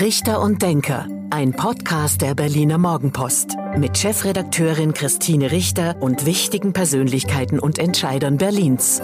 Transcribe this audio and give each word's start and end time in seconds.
Richter 0.00 0.40
und 0.40 0.60
Denker, 0.60 1.06
ein 1.30 1.52
Podcast 1.52 2.20
der 2.20 2.34
Berliner 2.34 2.78
Morgenpost 2.78 3.50
mit 3.76 3.96
Chefredakteurin 3.96 4.92
Christine 4.92 5.52
Richter 5.52 5.94
und 6.00 6.26
wichtigen 6.26 6.72
Persönlichkeiten 6.72 7.60
und 7.60 7.78
Entscheidern 7.78 8.36
Berlins. 8.36 9.00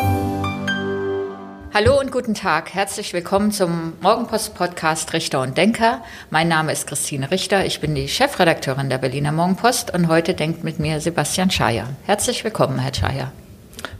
Hallo 1.72 2.00
und 2.00 2.10
guten 2.10 2.34
Tag. 2.34 2.74
Herzlich 2.74 3.12
willkommen 3.12 3.52
zum 3.52 3.92
Morgenpost-Podcast 4.00 5.12
Richter 5.12 5.42
und 5.42 5.56
Denker. 5.56 6.02
Mein 6.30 6.48
Name 6.48 6.72
ist 6.72 6.88
Christine 6.88 7.30
Richter. 7.30 7.64
Ich 7.64 7.80
bin 7.80 7.94
die 7.94 8.08
Chefredakteurin 8.08 8.90
der 8.90 8.98
Berliner 8.98 9.30
Morgenpost 9.30 9.94
und 9.94 10.08
heute 10.08 10.34
denkt 10.34 10.64
mit 10.64 10.80
mir 10.80 11.00
Sebastian 11.00 11.52
Scheier. 11.52 11.86
Herzlich 12.06 12.42
willkommen, 12.42 12.80
Herr 12.80 12.92
Scheier. 12.92 13.30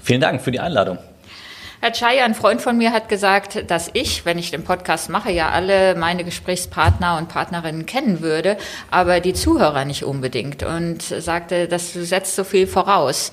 Vielen 0.03 0.21
Dank 0.21 0.43
für 0.43 0.51
die 0.51 0.59
Einladung. 0.59 0.99
Herr 1.83 1.93
Chaya, 1.93 2.27
ein 2.27 2.35
Freund 2.35 2.61
von 2.61 2.77
mir 2.77 2.93
hat 2.93 3.09
gesagt, 3.09 3.71
dass 3.71 3.89
ich, 3.95 4.27
wenn 4.27 4.39
ich 4.39 4.51
den 4.51 4.65
Podcast 4.65 5.09
mache, 5.09 5.33
ja 5.33 5.49
alle 5.49 5.95
meine 5.95 6.25
Gesprächspartner 6.25 7.17
und 7.17 7.31
Partnerinnen 7.31 7.87
kennen 7.87 8.21
würde, 8.21 8.59
aber 8.91 9.21
die 9.21 9.33
Zuhörer 9.33 9.87
nicht 9.87 10.05
unbedingt 10.05 10.63
und 10.63 11.01
sagte, 11.03 11.69
das 11.69 11.95
setzt 11.95 12.37
so 12.37 12.45
viel 12.45 12.67
voraus. 12.67 13.33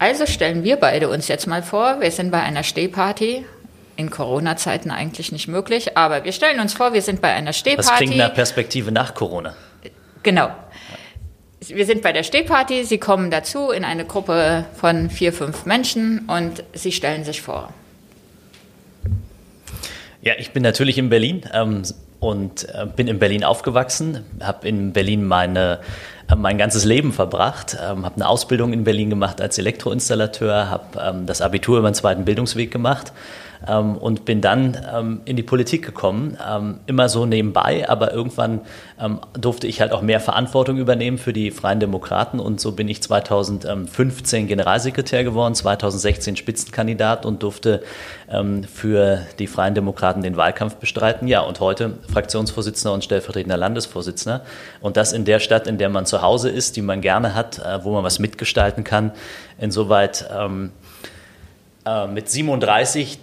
Also 0.00 0.26
stellen 0.26 0.64
wir 0.64 0.76
beide 0.76 1.08
uns 1.08 1.28
jetzt 1.28 1.46
mal 1.46 1.62
vor, 1.62 2.00
wir 2.00 2.10
sind 2.10 2.32
bei 2.32 2.42
einer 2.42 2.64
Stehparty 2.64 3.46
in 3.94 4.10
Corona-Zeiten 4.10 4.90
eigentlich 4.90 5.30
nicht 5.30 5.46
möglich, 5.46 5.96
aber 5.96 6.24
wir 6.24 6.32
stellen 6.32 6.58
uns 6.58 6.74
vor, 6.74 6.92
wir 6.92 7.02
sind 7.02 7.20
bei 7.20 7.32
einer 7.32 7.52
Stehparty. 7.52 7.88
Das 7.88 7.96
klingt 7.96 8.16
nach 8.16 8.34
Perspektive 8.34 8.90
nach 8.90 9.14
Corona. 9.14 9.54
Genau. 10.24 10.50
Wir 11.68 11.86
sind 11.86 12.02
bei 12.02 12.12
der 12.12 12.24
Stehparty, 12.24 12.84
Sie 12.84 12.98
kommen 12.98 13.30
dazu 13.30 13.70
in 13.70 13.84
eine 13.84 14.04
Gruppe 14.04 14.64
von 14.74 15.08
vier, 15.08 15.32
fünf 15.32 15.66
Menschen 15.66 16.26
und 16.26 16.64
Sie 16.72 16.92
stellen 16.92 17.24
sich 17.24 17.42
vor. 17.42 17.72
Ja, 20.20 20.34
ich 20.38 20.50
bin 20.52 20.62
natürlich 20.62 20.98
in 20.98 21.10
Berlin 21.10 21.42
ähm, 21.52 21.82
und 22.18 22.68
äh, 22.70 22.86
bin 22.86 23.08
in 23.08 23.18
Berlin 23.18 23.44
aufgewachsen, 23.44 24.24
habe 24.42 24.66
in 24.66 24.92
Berlin 24.92 25.24
meine, 25.24 25.80
äh, 26.30 26.34
mein 26.34 26.58
ganzes 26.58 26.84
Leben 26.84 27.12
verbracht, 27.12 27.76
ähm, 27.80 28.04
habe 28.04 28.16
eine 28.16 28.28
Ausbildung 28.28 28.72
in 28.72 28.84
Berlin 28.84 29.10
gemacht 29.10 29.40
als 29.40 29.58
Elektroinstallateur, 29.58 30.70
habe 30.70 30.84
ähm, 31.00 31.26
das 31.26 31.40
Abitur 31.40 31.78
über 31.78 31.90
den 31.90 31.94
zweiten 31.94 32.24
Bildungsweg 32.24 32.70
gemacht 32.70 33.12
ähm, 33.66 33.96
und 33.96 34.24
bin 34.24 34.40
dann 34.40 34.76
ähm, 34.92 35.20
in 35.24 35.36
die 35.36 35.42
Politik 35.42 35.84
gekommen, 35.84 36.36
ähm, 36.46 36.80
immer 36.86 37.08
so 37.08 37.26
nebenbei, 37.26 37.88
aber 37.88 38.12
irgendwann 38.12 38.60
ähm, 39.00 39.20
durfte 39.32 39.66
ich 39.66 39.80
halt 39.80 39.92
auch 39.92 40.02
mehr 40.02 40.20
Verantwortung 40.20 40.78
übernehmen 40.78 41.18
für 41.18 41.32
die 41.32 41.50
Freien 41.50 41.80
Demokraten 41.80 42.40
und 42.40 42.60
so 42.60 42.72
bin 42.72 42.88
ich 42.88 43.02
2015 43.02 44.46
Generalsekretär 44.46 45.24
geworden, 45.24 45.54
2016 45.54 46.36
Spitzenkandidat 46.36 47.26
und 47.26 47.42
durfte 47.42 47.82
ähm, 48.30 48.64
für 48.64 49.20
die 49.38 49.46
Freien 49.46 49.74
Demokraten 49.74 50.22
den 50.22 50.36
Wahlkampf 50.36 50.76
bestreiten. 50.76 51.28
Ja, 51.28 51.40
und 51.40 51.60
heute 51.60 51.98
Fraktionsvorsitzender 52.12 52.94
und 52.94 53.04
stellvertretender 53.04 53.56
Landesvorsitzender 53.56 54.42
und 54.80 54.96
das 54.96 55.12
in 55.12 55.24
der 55.24 55.40
Stadt, 55.40 55.66
in 55.66 55.78
der 55.78 55.88
man 55.88 56.06
zu 56.06 56.22
Hause 56.22 56.50
ist, 56.50 56.76
die 56.76 56.82
man 56.82 57.00
gerne 57.00 57.34
hat, 57.34 57.58
äh, 57.58 57.84
wo 57.84 57.92
man 57.92 58.04
was 58.04 58.18
mitgestalten 58.18 58.84
kann. 58.84 59.12
Insoweit 59.58 60.28
ähm, 60.36 60.72
äh, 61.86 62.06
mit 62.06 62.28
37 62.28 63.18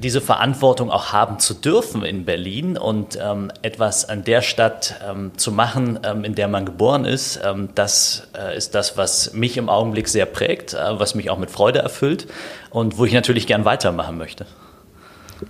diese 0.00 0.20
Verantwortung 0.20 0.90
auch 0.90 1.12
haben 1.12 1.38
zu 1.38 1.54
dürfen 1.54 2.02
in 2.04 2.24
Berlin 2.24 2.76
und 2.76 3.18
ähm, 3.20 3.52
etwas 3.62 4.08
an 4.08 4.24
der 4.24 4.42
Stadt 4.42 4.96
ähm, 5.08 5.32
zu 5.36 5.52
machen, 5.52 6.00
ähm, 6.02 6.24
in 6.24 6.34
der 6.34 6.48
man 6.48 6.66
geboren 6.66 7.04
ist, 7.04 7.40
ähm, 7.44 7.68
das 7.74 8.28
äh, 8.36 8.56
ist 8.56 8.74
das, 8.74 8.96
was 8.96 9.32
mich 9.32 9.56
im 9.56 9.68
Augenblick 9.68 10.08
sehr 10.08 10.26
prägt, 10.26 10.74
äh, 10.74 10.78
was 10.98 11.14
mich 11.14 11.30
auch 11.30 11.38
mit 11.38 11.50
Freude 11.50 11.80
erfüllt 11.80 12.26
und 12.70 12.98
wo 12.98 13.04
ich 13.04 13.12
natürlich 13.12 13.46
gern 13.46 13.64
weitermachen 13.64 14.18
möchte. 14.18 14.46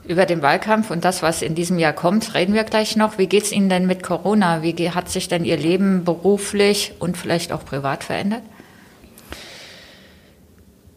Über 0.05 0.25
den 0.27 0.43
Wahlkampf 0.43 0.91
und 0.91 1.05
das, 1.05 1.23
was 1.23 1.43
in 1.43 1.55
diesem 1.55 1.79
Jahr 1.79 1.93
kommt, 1.93 2.35
reden 2.35 2.55
wir 2.55 2.65
gleich 2.65 2.97
noch. 2.97 3.19
Wie 3.19 3.27
geht 3.27 3.45
es 3.45 3.53
Ihnen 3.53 3.69
denn 3.69 3.87
mit 3.87 4.03
Corona? 4.03 4.63
Wie 4.63 4.91
hat 4.91 5.09
sich 5.09 5.29
denn 5.29 5.45
Ihr 5.45 5.57
Leben 5.57 6.05
beruflich 6.05 6.93
und 7.01 7.17
vielleicht 7.17 7.53
auch 7.53 7.65
privat 7.65 8.05
verändert? 8.05 8.43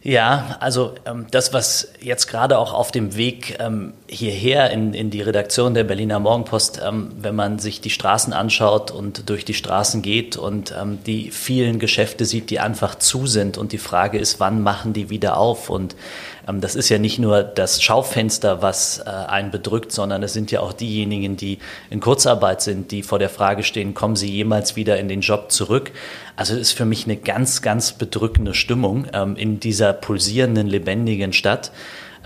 Ja, 0.06 0.58
also 0.60 0.96
ähm, 1.06 1.28
das, 1.32 1.54
was 1.54 1.94
jetzt 2.02 2.28
gerade 2.28 2.58
auch 2.58 2.74
auf 2.74 2.92
dem 2.92 3.16
Weg 3.16 3.58
ähm, 3.62 3.94
hierher 4.06 4.70
in, 4.72 4.94
in 4.94 5.10
die 5.12 5.22
Redaktion 5.22 5.74
der 5.74 5.86
Berliner 5.86 6.20
Morgenpost, 6.20 6.82
ähm, 6.86 7.14
wenn 7.18 7.36
man 7.36 7.58
sich 7.58 7.80
die 7.80 7.90
Straßen 7.90 8.34
anschaut 8.34 8.92
und 8.92 9.30
durch 9.30 9.46
die 9.46 9.54
Straßen 9.54 10.02
geht 10.02 10.36
und 10.36 10.76
ähm, 10.78 11.00
die 11.06 11.32
vielen 11.32 11.80
Geschäfte 11.80 12.26
sieht, 12.26 12.50
die 12.50 12.60
einfach 12.60 12.96
zu 12.96 13.28
sind 13.28 13.58
und 13.58 13.72
die 13.72 13.78
Frage 13.78 14.20
ist, 14.20 14.42
wann 14.42 14.62
machen 14.62 14.92
die 14.92 15.10
wieder 15.10 15.38
auf? 15.38 15.70
Und 15.70 15.96
das 16.46 16.76
ist 16.76 16.90
ja 16.90 16.98
nicht 16.98 17.20
nur 17.20 17.44
das 17.44 17.82
Schaufenster, 17.82 18.62
was 18.62 19.00
äh, 19.00 19.10
einen 19.10 19.52
bedrückt, 19.52 19.92
sondern 19.92 20.24
es 20.24 20.34
sind 20.34 20.52
ja 20.52 20.60
auch 20.60 20.74
diejenigen, 20.74 21.38
die 21.38 21.60
in 21.90 22.00
Kurzarbeit 22.00 22.62
sind, 22.62 22.92
die 22.92 23.04
vor 23.04 23.20
der 23.20 23.30
Frage 23.30 23.64
stehen, 23.64 23.94
kommen 23.94 24.16
sie 24.16 24.30
jemals 24.30 24.76
wieder 24.76 25.00
in 25.00 25.08
den 25.08 25.22
Job 25.22 25.52
zurück? 25.52 25.92
Also 26.36 26.54
es 26.54 26.62
ist 26.62 26.72
für 26.74 26.86
mich 26.86 27.06
eine 27.06 27.16
ganz, 27.16 27.62
ganz 27.62 27.94
bedrückende 27.94 28.54
Stimmung 28.54 29.08
ähm, 29.14 29.36
in 29.36 29.60
dieser 29.60 29.94
pulsierenden, 29.94 30.68
lebendigen 30.68 31.32
Stadt. 31.32 31.72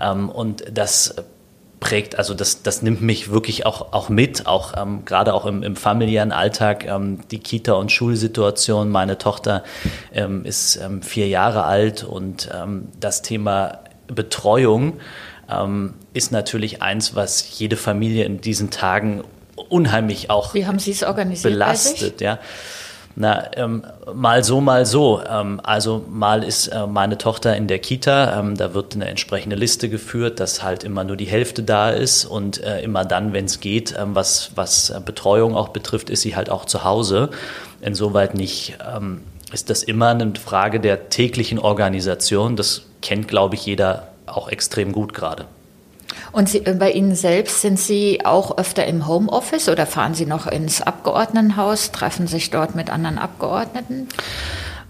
Ähm, 0.00 0.28
und 0.28 0.64
das 0.72 1.14
prägt, 1.80 2.18
also 2.18 2.34
das, 2.34 2.62
das 2.62 2.82
nimmt 2.82 3.02
mich 3.02 3.30
wirklich 3.30 3.66
auch, 3.66 3.92
auch 3.92 4.08
mit, 4.08 4.46
auch 4.46 4.74
ähm, 4.76 5.04
gerade 5.04 5.32
auch 5.32 5.46
im, 5.46 5.62
im 5.62 5.76
familiären 5.76 6.32
Alltag, 6.32 6.86
ähm, 6.86 7.20
die 7.30 7.38
Kita- 7.38 7.74
und 7.74 7.92
Schulsituation. 7.92 8.90
Meine 8.90 9.18
Tochter 9.18 9.62
ähm, 10.12 10.44
ist 10.44 10.76
ähm, 10.76 11.02
vier 11.02 11.28
Jahre 11.28 11.64
alt 11.64 12.04
und 12.04 12.50
ähm, 12.52 12.88
das 12.98 13.22
Thema 13.22 13.78
Betreuung 14.08 14.94
ähm, 15.50 15.94
ist 16.12 16.32
natürlich 16.32 16.82
eins, 16.82 17.14
was 17.14 17.58
jede 17.58 17.76
Familie 17.76 18.24
in 18.24 18.40
diesen 18.40 18.70
Tagen 18.70 19.22
unheimlich 19.68 20.30
auch 20.30 20.54
Wie 20.54 20.66
haben 20.66 20.78
Sie 20.78 20.92
es 20.92 21.02
organisiert 21.02 21.52
belastet. 21.52 22.20
Ja. 22.20 22.38
Na, 23.20 23.50
ähm, 23.56 23.82
mal 24.14 24.44
so, 24.44 24.60
mal 24.60 24.86
so. 24.86 25.20
Ähm, 25.28 25.60
also 25.64 26.04
mal 26.08 26.44
ist 26.44 26.68
äh, 26.68 26.86
meine 26.86 27.18
Tochter 27.18 27.56
in 27.56 27.66
der 27.66 27.80
Kita, 27.80 28.38
ähm, 28.38 28.56
da 28.56 28.74
wird 28.74 28.94
eine 28.94 29.08
entsprechende 29.08 29.56
Liste 29.56 29.88
geführt, 29.88 30.38
dass 30.38 30.62
halt 30.62 30.84
immer 30.84 31.02
nur 31.02 31.16
die 31.16 31.24
Hälfte 31.24 31.64
da 31.64 31.90
ist 31.90 32.26
und 32.26 32.62
äh, 32.62 32.80
immer 32.82 33.04
dann, 33.04 33.32
wenn 33.32 33.46
es 33.46 33.58
geht, 33.58 33.92
ähm, 33.98 34.14
was, 34.14 34.52
was 34.54 34.90
äh, 34.90 35.00
Betreuung 35.04 35.56
auch 35.56 35.70
betrifft, 35.70 36.10
ist 36.10 36.22
sie 36.22 36.36
halt 36.36 36.48
auch 36.48 36.64
zu 36.64 36.84
Hause. 36.84 37.30
Insoweit 37.80 38.34
nicht 38.34 38.78
ähm, 38.88 39.22
ist 39.52 39.68
das 39.68 39.82
immer 39.82 40.10
eine 40.10 40.32
Frage 40.36 40.78
der 40.78 41.08
täglichen 41.08 41.58
Organisation. 41.58 42.54
Das 42.54 42.82
kennt, 43.02 43.28
glaube 43.28 43.54
ich, 43.54 43.66
jeder 43.66 44.08
auch 44.26 44.48
extrem 44.48 44.92
gut 44.92 45.14
gerade. 45.14 45.46
Und 46.32 46.48
Sie, 46.48 46.64
äh, 46.64 46.74
bei 46.74 46.90
Ihnen 46.90 47.14
selbst 47.14 47.62
sind 47.62 47.78
Sie 47.78 48.24
auch 48.24 48.58
öfter 48.58 48.86
im 48.86 49.06
Homeoffice 49.06 49.68
oder 49.68 49.86
fahren 49.86 50.14
Sie 50.14 50.26
noch 50.26 50.46
ins 50.46 50.82
Abgeordnetenhaus, 50.82 51.92
treffen 51.92 52.26
sich 52.26 52.50
dort 52.50 52.74
mit 52.74 52.90
anderen 52.90 53.18
Abgeordneten? 53.18 54.08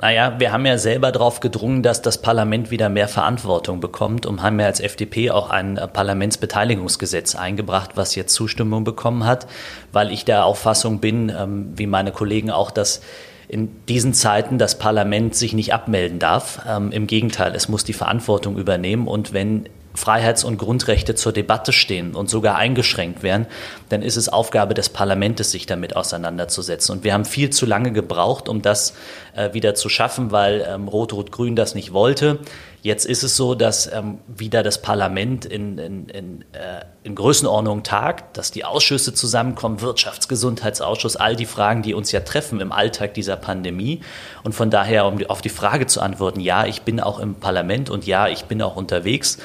Naja, 0.00 0.38
wir 0.38 0.52
haben 0.52 0.64
ja 0.64 0.78
selber 0.78 1.10
darauf 1.10 1.41
gedrungen, 1.41 1.82
dass 1.82 2.02
das 2.02 2.22
Parlament 2.22 2.70
wieder 2.70 2.88
mehr 2.88 3.08
Verantwortung 3.08 3.80
bekommt 3.80 4.26
und 4.26 4.42
haben 4.42 4.60
ja 4.60 4.66
als 4.66 4.78
FDP 4.78 5.30
auch 5.30 5.50
ein 5.50 5.76
äh, 5.76 5.88
Parlamentsbeteiligungsgesetz 5.88 7.34
eingebracht, 7.34 7.90
was 7.94 8.14
jetzt 8.14 8.32
Zustimmung 8.34 8.84
bekommen 8.84 9.25
hat, 9.25 9.48
weil 9.92 10.12
ich 10.12 10.25
der 10.25 10.44
Auffassung 10.44 11.00
bin, 11.00 11.32
ähm, 11.36 11.72
wie 11.75 11.86
meine 11.86 12.12
Kollegen 12.12 12.50
auch, 12.50 12.70
dass 12.70 13.00
in 13.48 13.70
diesen 13.86 14.12
Zeiten 14.12 14.59
das 14.59 14.78
Parlament 14.78 15.34
sich 15.34 15.54
nicht 15.54 15.72
abmelden 15.72 16.19
darf. 16.19 16.60
Ähm, 16.69 16.92
Im 16.92 17.06
Gegenteil, 17.06 17.54
es 17.54 17.69
muss 17.69 17.82
die 17.82 17.94
Verantwortung 17.94 18.59
übernehmen. 18.59 19.09
Und 19.09 19.32
wenn 19.32 19.69
Freiheits- 19.94 20.44
und 20.44 20.59
Grundrechte 20.59 21.14
zur 21.14 21.32
Debatte 21.32 21.72
stehen 21.72 22.14
und 22.14 22.31
sogar 22.31 22.56
eingeschränkt 22.56 23.22
werden, 23.22 23.47
dann 23.88 24.03
ist 24.03 24.16
es 24.16 24.28
Aufgabe 24.28 24.75
des 24.75 24.91
Parlaments, 24.91 25.50
sich 25.50 25.66
damit 25.66 25.97
auseinanderzusetzen. 25.97 26.97
Und 26.97 27.04
wir 27.04 27.14
haben 27.14 27.25
viel 27.25 27.50
zu 27.50 27.66
lange 27.66 27.91
gebraucht, 27.91 28.48
um 28.48 28.62
das 28.62 28.94
äh, 29.34 29.53
wieder 29.54 29.75
zu 29.75 29.88
schaffen, 29.88 30.31
weil 30.31 30.66
ähm, 30.69 30.87
Rot-Rot-Grün 30.87 31.56
das 31.56 31.75
nicht 31.75 31.92
wollte. 31.92 32.38
Jetzt 32.80 33.06
ist 33.06 33.24
es 33.24 33.36
so, 33.36 33.56
dass 33.56 33.92
ähm, 33.92 34.18
wieder 34.28 34.62
das 34.62 34.80
Parlament 34.80 35.44
in, 35.44 35.78
in, 35.78 36.08
in, 36.08 36.42
äh, 36.52 36.84
in 37.02 37.16
Größenordnung 37.16 37.82
tagt, 37.82 38.36
dass 38.36 38.52
die 38.52 38.64
Ausschüsse 38.64 39.12
zusammenkommen, 39.12 39.80
Wirtschaftsgesundheitsausschuss, 39.80 41.16
all 41.16 41.34
die 41.34 41.46
Fragen, 41.46 41.82
die 41.82 41.92
uns 41.94 42.12
ja 42.12 42.20
treffen 42.20 42.60
im 42.60 42.70
Alltag 42.70 43.14
dieser 43.14 43.36
Pandemie. 43.36 44.00
Und 44.44 44.54
von 44.54 44.70
daher, 44.70 45.06
um 45.06 45.19
auf 45.26 45.42
die 45.42 45.48
Frage 45.48 45.86
zu 45.86 46.00
antworten, 46.00 46.38
ja, 46.38 46.66
ich 46.66 46.82
bin 46.82 47.00
auch 47.00 47.19
im 47.19 47.34
Parlament 47.34 47.90
und 47.90 48.06
ja, 48.06 48.28
ich 48.28 48.44
bin 48.44 48.62
auch 48.62 48.76
unterwegs, 48.76 49.38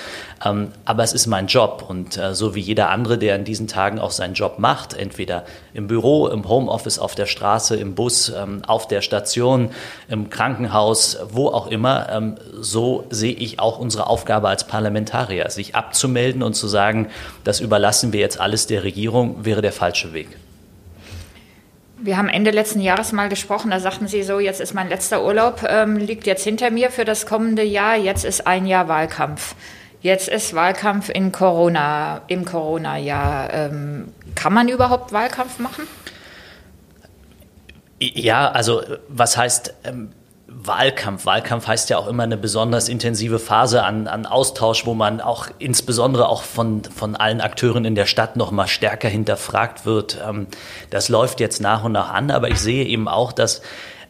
aber 0.43 1.03
es 1.03 1.13
ist 1.13 1.27
mein 1.27 1.47
Job. 1.47 1.85
Und 1.87 2.17
äh, 2.17 2.35
so 2.35 2.55
wie 2.55 2.59
jeder 2.59 2.89
andere, 2.89 3.17
der 3.17 3.35
in 3.35 3.45
diesen 3.45 3.67
Tagen 3.67 3.99
auch 3.99 4.11
seinen 4.11 4.33
Job 4.33 4.59
macht, 4.59 4.93
entweder 4.93 5.45
im 5.73 5.87
Büro, 5.87 6.27
im 6.27 6.47
Homeoffice, 6.47 6.99
auf 6.99 7.15
der 7.15 7.25
Straße, 7.25 7.75
im 7.75 7.95
Bus, 7.95 8.29
ähm, 8.29 8.61
auf 8.67 8.87
der 8.87 9.01
Station, 9.01 9.69
im 10.09 10.29
Krankenhaus, 10.29 11.17
wo 11.29 11.47
auch 11.47 11.67
immer, 11.67 12.09
ähm, 12.11 12.35
so 12.59 13.05
sehe 13.09 13.33
ich 13.33 13.59
auch 13.59 13.79
unsere 13.79 14.07
Aufgabe 14.07 14.49
als 14.49 14.67
Parlamentarier. 14.67 15.49
Sich 15.49 15.75
abzumelden 15.75 16.43
und 16.43 16.55
zu 16.55 16.67
sagen, 16.67 17.07
das 17.43 17.59
überlassen 17.59 18.11
wir 18.11 18.19
jetzt 18.19 18.39
alles 18.39 18.67
der 18.67 18.83
Regierung, 18.83 19.45
wäre 19.45 19.61
der 19.61 19.71
falsche 19.71 20.13
Weg. 20.13 20.27
Wir 21.97 22.17
haben 22.17 22.27
Ende 22.27 22.51
letzten 22.51 22.81
Jahres 22.81 23.13
mal 23.13 23.29
gesprochen, 23.29 23.71
da 23.71 23.79
sagten 23.79 24.07
Sie 24.07 24.23
so, 24.23 24.39
jetzt 24.39 24.59
ist 24.59 24.73
mein 24.73 24.89
letzter 24.89 25.23
Urlaub, 25.23 25.63
ähm, 25.65 25.95
liegt 25.95 26.27
jetzt 26.27 26.43
hinter 26.43 26.69
mir 26.69 26.91
für 26.91 27.05
das 27.05 27.25
kommende 27.25 27.63
Jahr, 27.63 27.95
jetzt 27.95 28.25
ist 28.25 28.45
ein 28.45 28.65
Jahr 28.65 28.89
Wahlkampf. 28.89 29.55
Jetzt 30.03 30.27
ist 30.27 30.53
Wahlkampf 30.53 31.07
in 31.07 31.31
Corona, 31.31 32.23
im 32.27 32.43
Corona-Jahr. 32.43 33.53
Ähm, 33.53 34.09
Kann 34.35 34.53
man 34.53 34.67
überhaupt 34.67 35.13
Wahlkampf 35.13 35.59
machen? 35.59 35.87
Ja, 38.01 38.51
also 38.51 38.83
was 39.07 39.37
heißt 39.37 39.73
ähm, 39.85 40.11
Wahlkampf? 40.47 41.25
Wahlkampf 41.25 41.67
heißt 41.67 41.89
ja 41.89 41.97
auch 41.97 42.07
immer 42.07 42.23
eine 42.23 42.35
besonders 42.35 42.89
intensive 42.89 43.39
Phase 43.39 43.83
an, 43.83 44.09
an 44.09 44.25
Austausch, 44.25 44.85
wo 44.85 44.93
man 44.93 45.21
auch 45.21 45.47
insbesondere 45.57 46.27
auch 46.27 46.43
von, 46.43 46.83
von 46.83 47.15
allen 47.15 47.39
Akteuren 47.39 47.85
in 47.85 47.95
der 47.95 48.05
Stadt 48.05 48.35
noch 48.35 48.51
mal 48.51 48.67
stärker 48.67 49.07
hinterfragt 49.07 49.85
wird. 49.85 50.19
Ähm, 50.21 50.47
das 50.89 51.07
läuft 51.07 51.39
jetzt 51.39 51.61
nach 51.61 51.85
und 51.85 51.93
nach 51.93 52.13
an, 52.13 52.29
aber 52.29 52.49
ich 52.49 52.59
sehe 52.59 52.83
eben 52.83 53.07
auch, 53.07 53.31
dass 53.31 53.61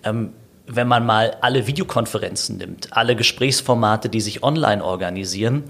ähm, 0.03 0.33
wenn 0.65 0.87
man 0.87 1.05
mal 1.05 1.37
alle 1.41 1.67
Videokonferenzen 1.67 2.57
nimmt, 2.57 2.95
alle 2.95 3.15
Gesprächsformate, 3.15 4.09
die 4.09 4.21
sich 4.21 4.43
online 4.43 4.83
organisieren, 4.83 5.63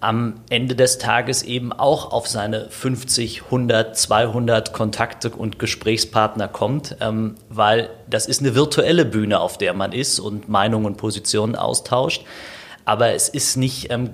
am 0.00 0.34
Ende 0.48 0.76
des 0.76 0.98
Tages 0.98 1.42
eben 1.42 1.72
auch 1.72 2.12
auf 2.12 2.28
seine 2.28 2.70
50, 2.70 3.44
100, 3.46 3.96
200 3.96 4.72
Kontakte 4.72 5.30
und 5.30 5.58
Gesprächspartner 5.58 6.46
kommt, 6.46 6.96
ähm, 7.00 7.34
weil 7.48 7.90
das 8.08 8.26
ist 8.26 8.40
eine 8.40 8.54
virtuelle 8.54 9.04
Bühne, 9.04 9.40
auf 9.40 9.58
der 9.58 9.74
man 9.74 9.92
ist 9.92 10.20
und 10.20 10.48
Meinungen 10.48 10.86
und 10.86 10.96
Positionen 10.98 11.56
austauscht. 11.56 12.24
Aber 12.84 13.12
es 13.12 13.28
ist 13.28 13.56
nicht, 13.56 13.90
ähm, 13.90 14.10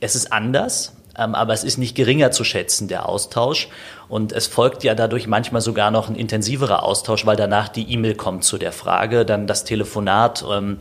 es 0.00 0.16
ist 0.16 0.32
anders, 0.32 0.96
aber 1.14 1.52
es 1.52 1.64
ist 1.64 1.78
nicht 1.78 1.94
geringer 1.94 2.30
zu 2.30 2.44
schätzen, 2.44 2.88
der 2.88 3.08
Austausch. 3.08 3.68
Und 4.08 4.32
es 4.32 4.46
folgt 4.46 4.82
ja 4.84 4.94
dadurch 4.94 5.26
manchmal 5.26 5.60
sogar 5.60 5.90
noch 5.90 6.08
ein 6.08 6.16
intensiverer 6.16 6.82
Austausch, 6.82 7.26
weil 7.26 7.36
danach 7.36 7.68
die 7.68 7.90
E-Mail 7.92 8.14
kommt 8.14 8.44
zu 8.44 8.58
der 8.58 8.72
Frage, 8.72 9.24
dann 9.24 9.46
das 9.46 9.64
Telefonat. 9.64 10.44
Ähm, 10.50 10.78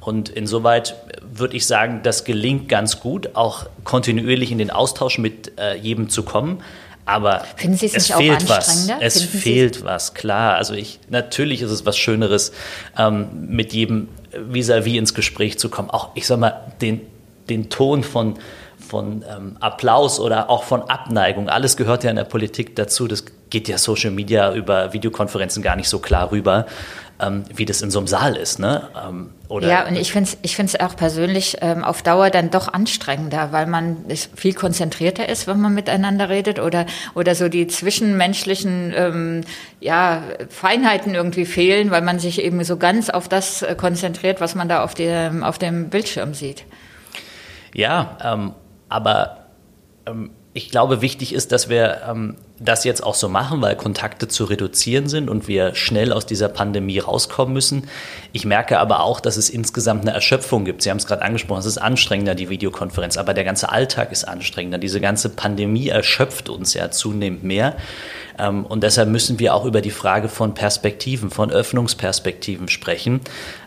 und 0.00 0.28
insoweit 0.28 0.96
würde 1.22 1.56
ich 1.56 1.66
sagen, 1.66 2.00
das 2.02 2.24
gelingt 2.24 2.68
ganz 2.68 3.00
gut, 3.00 3.34
auch 3.34 3.66
kontinuierlich 3.84 4.52
in 4.52 4.58
den 4.58 4.70
Austausch 4.70 5.18
mit 5.18 5.58
äh, 5.58 5.76
jedem 5.76 6.08
zu 6.08 6.22
kommen. 6.22 6.62
Aber 7.06 7.44
Finden 7.56 7.76
Sie 7.76 7.86
es, 7.86 7.94
es 7.94 8.12
fehlt 8.12 8.48
was. 8.48 8.88
Es 9.00 9.22
Finden 9.22 9.38
fehlt 9.38 9.74
Sie 9.76 9.84
was, 9.84 10.14
klar. 10.14 10.56
Also 10.56 10.74
ich, 10.74 11.00
natürlich 11.10 11.60
ist 11.60 11.70
es 11.70 11.84
was 11.84 11.98
Schöneres, 11.98 12.52
ähm, 12.98 13.28
mit 13.48 13.72
jedem 13.72 14.08
vis-à-vis 14.32 14.94
-vis 14.94 14.98
ins 14.98 15.14
Gespräch 15.14 15.58
zu 15.58 15.68
kommen. 15.68 15.90
Auch, 15.90 16.10
ich 16.14 16.26
sag 16.26 16.38
mal, 16.38 16.72
den, 16.80 17.02
den 17.48 17.68
Ton 17.68 18.02
von, 18.02 18.38
von 18.84 19.24
ähm, 19.28 19.56
Applaus 19.60 20.20
oder 20.20 20.50
auch 20.50 20.64
von 20.64 20.82
Abneigung. 20.82 21.48
Alles 21.48 21.76
gehört 21.76 22.04
ja 22.04 22.10
in 22.10 22.16
der 22.16 22.24
Politik 22.24 22.76
dazu. 22.76 23.08
Das 23.08 23.24
geht 23.50 23.68
ja 23.68 23.78
Social 23.78 24.10
Media 24.10 24.52
über 24.54 24.92
Videokonferenzen 24.92 25.62
gar 25.62 25.76
nicht 25.76 25.88
so 25.88 25.98
klar 25.98 26.30
rüber 26.30 26.66
ähm, 27.20 27.44
wie 27.54 27.64
das 27.64 27.82
in 27.82 27.90
so 27.90 27.98
einem 27.98 28.08
Saal 28.08 28.36
ist. 28.36 28.58
Ne? 28.58 28.88
Ähm, 29.06 29.30
oder 29.48 29.68
ja, 29.68 29.86
und 29.86 29.96
ich 29.96 30.12
finde 30.12 30.30
es 30.30 30.38
ich 30.42 30.56
find's 30.56 30.78
auch 30.78 30.96
persönlich 30.96 31.58
ähm, 31.60 31.84
auf 31.84 32.02
Dauer 32.02 32.30
dann 32.30 32.50
doch 32.50 32.72
anstrengender, 32.72 33.52
weil 33.52 33.66
man 33.66 34.04
viel 34.34 34.54
konzentrierter 34.54 35.28
ist, 35.28 35.46
wenn 35.46 35.60
man 35.60 35.74
miteinander 35.74 36.28
redet 36.28 36.58
oder, 36.58 36.86
oder 37.14 37.34
so 37.34 37.48
die 37.48 37.66
zwischenmenschlichen 37.66 38.92
ähm, 38.96 39.40
ja, 39.80 40.22
Feinheiten 40.48 41.14
irgendwie 41.14 41.46
fehlen, 41.46 41.90
weil 41.90 42.02
man 42.02 42.18
sich 42.18 42.42
eben 42.42 42.62
so 42.64 42.76
ganz 42.76 43.10
auf 43.10 43.28
das 43.28 43.62
äh, 43.62 43.74
konzentriert, 43.76 44.40
was 44.40 44.54
man 44.54 44.68
da 44.68 44.82
auf 44.82 44.94
dem, 44.94 45.44
auf 45.44 45.58
dem 45.58 45.90
Bildschirm 45.90 46.34
sieht. 46.34 46.64
Ja, 47.74 48.18
ähm, 48.24 48.54
aber 48.94 49.38
ähm, 50.06 50.30
ich 50.56 50.70
glaube, 50.70 51.02
wichtig 51.02 51.34
ist, 51.34 51.50
dass 51.50 51.68
wir 51.68 52.02
ähm, 52.08 52.36
das 52.60 52.84
jetzt 52.84 53.02
auch 53.02 53.16
so 53.16 53.28
machen, 53.28 53.60
weil 53.60 53.74
Kontakte 53.74 54.28
zu 54.28 54.44
reduzieren 54.44 55.08
sind 55.08 55.28
und 55.28 55.48
wir 55.48 55.74
schnell 55.74 56.12
aus 56.12 56.26
dieser 56.26 56.48
Pandemie 56.48 57.00
rauskommen 57.00 57.52
müssen. 57.52 57.88
Ich 58.32 58.44
merke 58.44 58.78
aber 58.78 59.00
auch, 59.00 59.18
dass 59.18 59.36
es 59.36 59.50
insgesamt 59.50 60.02
eine 60.02 60.12
Erschöpfung 60.12 60.64
gibt. 60.64 60.82
Sie 60.82 60.90
haben 60.90 60.98
es 60.98 61.06
gerade 61.06 61.22
angesprochen, 61.22 61.58
es 61.58 61.66
ist 61.66 61.78
anstrengender, 61.78 62.36
die 62.36 62.50
Videokonferenz, 62.50 63.16
aber 63.16 63.34
der 63.34 63.42
ganze 63.42 63.72
Alltag 63.72 64.12
ist 64.12 64.22
anstrengender. 64.28 64.78
Diese 64.78 65.00
ganze 65.00 65.30
Pandemie 65.30 65.88
erschöpft 65.88 66.48
uns 66.48 66.72
ja 66.74 66.92
zunehmend 66.92 67.42
mehr. 67.42 67.76
Ähm, 68.38 68.64
und 68.64 68.84
deshalb 68.84 69.08
müssen 69.08 69.40
wir 69.40 69.54
auch 69.54 69.64
über 69.64 69.80
die 69.80 69.90
Frage 69.90 70.28
von 70.28 70.54
Perspektiven, 70.54 71.30
von 71.30 71.50
Öffnungsperspektiven 71.50 72.68
sprechen, 72.68 73.22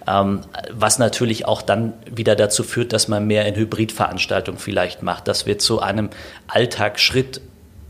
was 0.07 0.99
natürlich 0.99 1.45
auch 1.45 1.61
dann 1.61 1.93
wieder 2.09 2.35
dazu 2.35 2.63
führt, 2.63 2.93
dass 2.93 3.09
man 3.09 3.27
mehr 3.27 3.45
in 3.45 3.55
Hybridveranstaltungen 3.55 4.59
vielleicht 4.59 5.03
macht, 5.03 5.27
dass 5.27 5.45
wir 5.45 5.59
zu 5.59 5.81
einem 5.81 6.09
Alltag 6.47 6.99
Schritt 6.99 7.41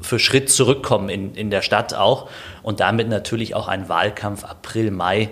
für 0.01 0.19
Schritt 0.19 0.49
zurückkommen 0.49 1.09
in, 1.09 1.35
in 1.35 1.49
der 1.49 1.61
Stadt 1.61 1.93
auch 1.93 2.29
und 2.63 2.79
damit 2.79 3.09
natürlich 3.09 3.55
auch 3.55 3.67
ein 3.67 3.89
Wahlkampf 3.89 4.43
April, 4.43 4.91
Mai 4.91 5.29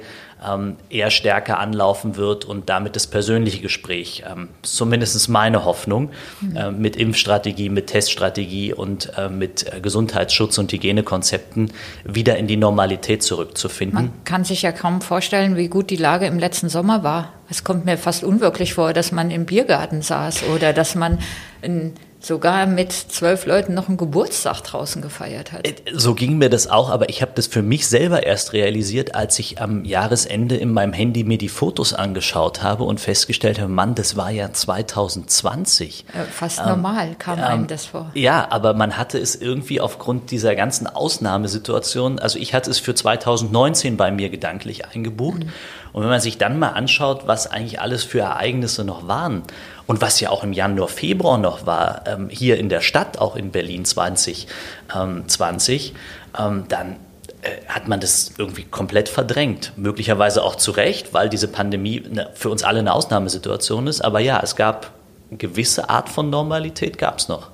ähm, 0.47 0.75
eher 0.89 1.11
stärker 1.11 1.59
anlaufen 1.59 2.15
wird 2.15 2.45
und 2.45 2.69
damit 2.69 2.95
das 2.95 3.07
persönliche 3.07 3.61
Gespräch, 3.61 4.23
ähm, 4.29 4.49
zumindest 4.61 5.29
meine 5.29 5.65
Hoffnung, 5.65 6.09
mhm. 6.41 6.55
äh, 6.55 6.71
mit 6.71 6.95
Impfstrategie, 6.95 7.69
mit 7.69 7.87
Teststrategie 7.87 8.73
und 8.73 9.11
äh, 9.17 9.29
mit 9.29 9.71
äh, 9.71 9.79
Gesundheitsschutz 9.79 10.57
und 10.57 10.71
Hygienekonzepten 10.71 11.71
wieder 12.03 12.37
in 12.37 12.47
die 12.47 12.57
Normalität 12.57 13.23
zurückzufinden. 13.23 13.95
Man 13.95 14.23
kann 14.23 14.43
sich 14.43 14.61
ja 14.61 14.71
kaum 14.71 15.01
vorstellen, 15.01 15.55
wie 15.55 15.67
gut 15.67 15.89
die 15.89 15.97
Lage 15.97 16.25
im 16.25 16.39
letzten 16.39 16.69
Sommer 16.69 17.03
war. 17.03 17.33
Es 17.49 17.63
kommt 17.63 17.85
mir 17.85 17.97
fast 17.97 18.23
unwirklich 18.23 18.73
vor, 18.73 18.93
dass 18.93 19.11
man 19.11 19.31
im 19.31 19.45
Biergarten 19.45 20.01
saß 20.01 20.43
oder 20.55 20.73
dass 20.73 20.95
man 20.95 21.19
in 21.61 21.93
sogar 22.25 22.65
mit 22.65 22.91
zwölf 22.91 23.45
Leuten 23.45 23.73
noch 23.73 23.87
einen 23.87 23.97
Geburtstag 23.97 24.61
draußen 24.61 25.01
gefeiert 25.01 25.51
hat. 25.51 25.67
Äh, 25.67 25.75
so 25.93 26.15
ging 26.15 26.37
mir 26.37 26.49
das 26.49 26.67
auch, 26.67 26.89
aber 26.89 27.09
ich 27.09 27.21
habe 27.21 27.31
das 27.35 27.47
für 27.47 27.61
mich 27.61 27.87
selber 27.87 28.23
erst 28.23 28.53
realisiert, 28.53 29.15
als 29.15 29.37
ich 29.39 29.61
am 29.61 29.85
Jahresende 29.85 30.55
in 30.55 30.71
meinem 30.71 30.93
Handy 30.93 31.23
mir 31.23 31.37
die 31.37 31.49
Fotos 31.49 31.93
angeschaut 31.93 32.63
habe 32.63 32.83
und 32.83 32.99
festgestellt 32.99 33.59
habe, 33.59 33.71
Mann, 33.71 33.95
das 33.95 34.15
war 34.15 34.31
ja 34.31 34.51
2020. 34.51 36.05
Äh, 36.13 36.23
fast 36.31 36.59
ähm, 36.59 36.67
normal 36.67 37.15
kam 37.19 37.39
ähm, 37.39 37.45
einem 37.45 37.67
das 37.67 37.85
vor. 37.85 38.11
Ja, 38.13 38.47
aber 38.49 38.73
man 38.73 38.97
hatte 38.97 39.17
es 39.19 39.35
irgendwie 39.35 39.79
aufgrund 39.79 40.31
dieser 40.31 40.55
ganzen 40.55 40.87
Ausnahmesituation, 40.87 42.19
also 42.19 42.39
ich 42.39 42.53
hatte 42.53 42.71
es 42.71 42.79
für 42.79 42.95
2019 42.95 43.97
bei 43.97 44.11
mir 44.11 44.29
gedanklich 44.29 44.85
eingebucht. 44.85 45.43
Mhm. 45.43 45.49
Und 45.93 46.01
wenn 46.01 46.09
man 46.09 46.19
sich 46.19 46.37
dann 46.37 46.59
mal 46.59 46.71
anschaut, 46.71 47.25
was 47.25 47.47
eigentlich 47.47 47.79
alles 47.79 48.03
für 48.03 48.19
Ereignisse 48.19 48.83
noch 48.83 49.07
waren 49.07 49.43
und 49.87 50.01
was 50.01 50.19
ja 50.19 50.29
auch 50.29 50.43
im 50.43 50.53
Januar, 50.53 50.87
Februar 50.87 51.37
noch 51.37 51.65
war, 51.65 52.03
ähm, 52.07 52.29
hier 52.29 52.57
in 52.57 52.69
der 52.69 52.81
Stadt, 52.81 53.19
auch 53.19 53.35
in 53.35 53.51
Berlin 53.51 53.85
2020, 53.85 55.93
ähm, 56.37 56.65
dann 56.67 56.97
äh, 57.41 57.49
hat 57.67 57.87
man 57.87 57.99
das 57.99 58.33
irgendwie 58.37 58.63
komplett 58.63 59.09
verdrängt. 59.09 59.73
Möglicherweise 59.75 60.43
auch 60.43 60.55
zu 60.55 60.71
Recht, 60.71 61.13
weil 61.13 61.29
diese 61.29 61.47
Pandemie 61.47 62.01
ne, 62.01 62.29
für 62.33 62.49
uns 62.49 62.63
alle 62.63 62.79
eine 62.79 62.93
Ausnahmesituation 62.93 63.87
ist. 63.87 64.01
Aber 64.01 64.19
ja, 64.19 64.39
es 64.41 64.55
gab 64.55 64.91
eine 65.29 65.37
gewisse 65.37 65.89
Art 65.89 66.09
von 66.09 66.29
Normalität, 66.29 66.97
gab 66.97 67.19
es 67.19 67.27
noch. 67.27 67.51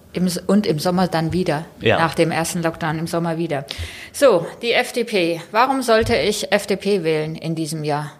Und 0.48 0.68
im 0.68 0.80
Sommer 0.80 1.08
dann 1.08 1.32
wieder. 1.32 1.66
Ja. 1.80 1.98
Nach 1.98 2.16
dem 2.16 2.32
ersten 2.32 2.62
Lockdown 2.62 3.00
im 3.00 3.08
Sommer 3.08 3.38
wieder. 3.38 3.66
So, 4.12 4.46
die 4.62 4.74
FDP. 4.74 5.42
Warum 5.52 5.82
sollte 5.82 6.16
ich 6.16 6.52
FDP 6.52 7.04
wählen 7.04 7.36
in 7.36 7.56
diesem 7.56 7.84
Jahr? 7.84 8.12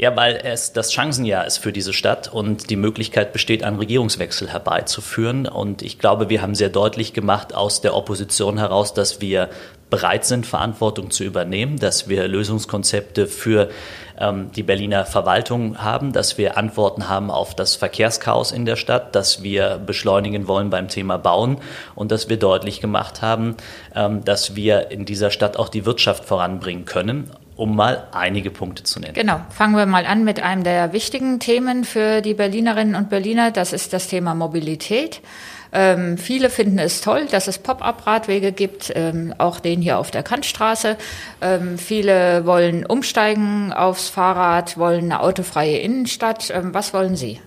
Ja, 0.00 0.16
weil 0.16 0.40
es 0.44 0.72
das 0.72 0.94
Chancenjahr 0.94 1.46
ist 1.46 1.58
für 1.58 1.74
diese 1.74 1.92
Stadt 1.92 2.32
und 2.32 2.70
die 2.70 2.76
Möglichkeit 2.76 3.34
besteht, 3.34 3.62
einen 3.62 3.76
Regierungswechsel 3.76 4.48
herbeizuführen. 4.48 5.46
Und 5.46 5.82
ich 5.82 5.98
glaube, 5.98 6.30
wir 6.30 6.40
haben 6.40 6.54
sehr 6.54 6.70
deutlich 6.70 7.12
gemacht 7.12 7.54
aus 7.54 7.82
der 7.82 7.94
Opposition 7.94 8.56
heraus, 8.56 8.94
dass 8.94 9.20
wir 9.20 9.50
bereit 9.90 10.24
sind, 10.24 10.46
Verantwortung 10.46 11.10
zu 11.10 11.22
übernehmen, 11.22 11.78
dass 11.78 12.08
wir 12.08 12.26
Lösungskonzepte 12.28 13.26
für 13.26 13.68
ähm, 14.18 14.50
die 14.52 14.62
Berliner 14.62 15.04
Verwaltung 15.04 15.76
haben, 15.82 16.14
dass 16.14 16.38
wir 16.38 16.56
Antworten 16.56 17.10
haben 17.10 17.30
auf 17.30 17.54
das 17.54 17.76
Verkehrschaos 17.76 18.52
in 18.52 18.64
der 18.64 18.76
Stadt, 18.76 19.14
dass 19.14 19.42
wir 19.42 19.78
beschleunigen 19.84 20.48
wollen 20.48 20.70
beim 20.70 20.88
Thema 20.88 21.18
Bauen 21.18 21.58
und 21.94 22.10
dass 22.10 22.30
wir 22.30 22.38
deutlich 22.38 22.80
gemacht 22.80 23.20
haben, 23.20 23.54
ähm, 23.94 24.24
dass 24.24 24.56
wir 24.56 24.90
in 24.90 25.04
dieser 25.04 25.30
Stadt 25.30 25.58
auch 25.58 25.68
die 25.68 25.84
Wirtschaft 25.84 26.24
voranbringen 26.24 26.86
können 26.86 27.30
um 27.60 27.76
mal 27.76 28.08
einige 28.12 28.50
Punkte 28.50 28.84
zu 28.84 29.00
nennen. 29.00 29.12
Genau, 29.12 29.38
fangen 29.50 29.76
wir 29.76 29.84
mal 29.84 30.06
an 30.06 30.24
mit 30.24 30.42
einem 30.42 30.64
der 30.64 30.94
wichtigen 30.94 31.40
Themen 31.40 31.84
für 31.84 32.22
die 32.22 32.32
Berlinerinnen 32.32 32.94
und 32.94 33.10
Berliner. 33.10 33.50
Das 33.50 33.74
ist 33.74 33.92
das 33.92 34.08
Thema 34.08 34.34
Mobilität. 34.34 35.20
Ähm, 35.70 36.16
viele 36.16 36.48
finden 36.48 36.78
es 36.78 37.02
toll, 37.02 37.26
dass 37.30 37.48
es 37.48 37.58
Pop-up-Radwege 37.58 38.52
gibt, 38.52 38.90
ähm, 38.96 39.34
auch 39.36 39.60
den 39.60 39.82
hier 39.82 39.98
auf 39.98 40.10
der 40.10 40.22
Kantstraße. 40.22 40.96
Ähm, 41.42 41.76
viele 41.76 42.46
wollen 42.46 42.86
umsteigen 42.86 43.74
aufs 43.74 44.08
Fahrrad, 44.08 44.78
wollen 44.78 45.04
eine 45.04 45.20
autofreie 45.20 45.78
Innenstadt. 45.78 46.50
Ähm, 46.50 46.72
was 46.72 46.94
wollen 46.94 47.14
Sie? 47.14 47.40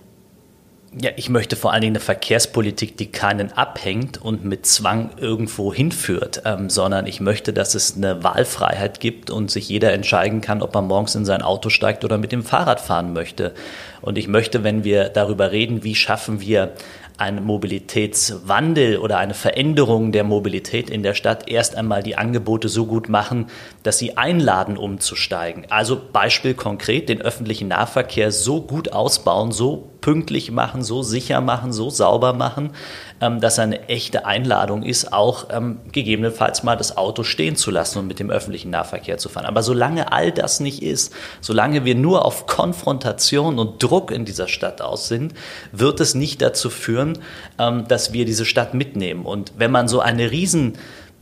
Ja, 1.00 1.10
ich 1.16 1.28
möchte 1.28 1.56
vor 1.56 1.72
allen 1.72 1.80
Dingen 1.80 1.96
eine 1.96 2.00
Verkehrspolitik, 2.00 2.96
die 2.96 3.06
keinen 3.06 3.50
abhängt 3.50 4.22
und 4.22 4.44
mit 4.44 4.64
Zwang 4.64 5.10
irgendwo 5.16 5.74
hinführt, 5.74 6.42
ähm, 6.44 6.70
sondern 6.70 7.06
ich 7.06 7.20
möchte, 7.20 7.52
dass 7.52 7.74
es 7.74 7.96
eine 7.96 8.22
Wahlfreiheit 8.22 9.00
gibt 9.00 9.28
und 9.28 9.50
sich 9.50 9.68
jeder 9.68 9.92
entscheiden 9.92 10.40
kann, 10.40 10.62
ob 10.62 10.76
er 10.76 10.82
morgens 10.82 11.16
in 11.16 11.24
sein 11.24 11.42
Auto 11.42 11.68
steigt 11.68 12.04
oder 12.04 12.16
mit 12.16 12.30
dem 12.30 12.44
Fahrrad 12.44 12.80
fahren 12.80 13.12
möchte. 13.12 13.54
Und 14.02 14.18
ich 14.18 14.28
möchte, 14.28 14.62
wenn 14.62 14.84
wir 14.84 15.08
darüber 15.08 15.50
reden, 15.50 15.82
wie 15.82 15.96
schaffen 15.96 16.40
wir 16.40 16.74
ein 17.16 17.44
Mobilitätswandel 17.44 18.98
oder 18.98 19.18
eine 19.18 19.34
Veränderung 19.34 20.10
der 20.10 20.24
Mobilität 20.24 20.90
in 20.90 21.04
der 21.04 21.14
Stadt 21.14 21.48
erst 21.48 21.76
einmal 21.76 22.02
die 22.02 22.16
Angebote 22.16 22.68
so 22.68 22.86
gut 22.86 23.08
machen, 23.08 23.46
dass 23.84 23.98
sie 23.98 24.16
einladen, 24.16 24.76
umzusteigen. 24.76 25.66
Also 25.70 26.00
Beispiel 26.12 26.54
konkret, 26.54 27.08
den 27.08 27.22
öffentlichen 27.22 27.68
Nahverkehr 27.68 28.32
so 28.32 28.62
gut 28.62 28.92
ausbauen, 28.92 29.52
so 29.52 29.90
pünktlich 30.00 30.50
machen, 30.50 30.82
so 30.82 31.02
sicher 31.02 31.40
machen, 31.40 31.72
so 31.72 31.88
sauber 31.88 32.32
machen, 32.32 32.70
ähm, 33.20 33.40
dass 33.40 33.58
eine 33.58 33.88
echte 33.88 34.26
Einladung 34.26 34.82
ist, 34.82 35.12
auch 35.12 35.46
ähm, 35.50 35.80
gegebenenfalls 35.92 36.62
mal 36.62 36.76
das 36.76 36.96
Auto 36.96 37.22
stehen 37.22 37.56
zu 37.56 37.70
lassen 37.70 37.98
und 37.98 38.06
mit 38.06 38.18
dem 38.18 38.30
öffentlichen 38.30 38.70
Nahverkehr 38.70 39.18
zu 39.18 39.28
fahren. 39.28 39.46
Aber 39.46 39.62
solange 39.62 40.12
all 40.12 40.32
das 40.32 40.60
nicht 40.60 40.82
ist, 40.82 41.12
solange 41.40 41.84
wir 41.84 41.94
nur 41.94 42.24
auf 42.24 42.46
Konfrontation 42.46 43.58
und 43.58 43.82
Druck 43.82 44.10
in 44.10 44.24
dieser 44.24 44.48
Stadt 44.48 44.82
aus 44.82 45.08
sind, 45.08 45.34
wird 45.72 46.00
es 46.00 46.14
nicht 46.14 46.42
dazu 46.42 46.70
führen, 46.70 47.18
ähm, 47.58 47.86
dass 47.88 48.12
wir 48.12 48.24
diese 48.24 48.44
Stadt 48.44 48.74
mitnehmen. 48.74 49.24
Und 49.26 49.52
wenn 49.56 49.70
man 49.70 49.88
so 49.88 50.00
eine 50.00 50.30
riesen 50.30 50.74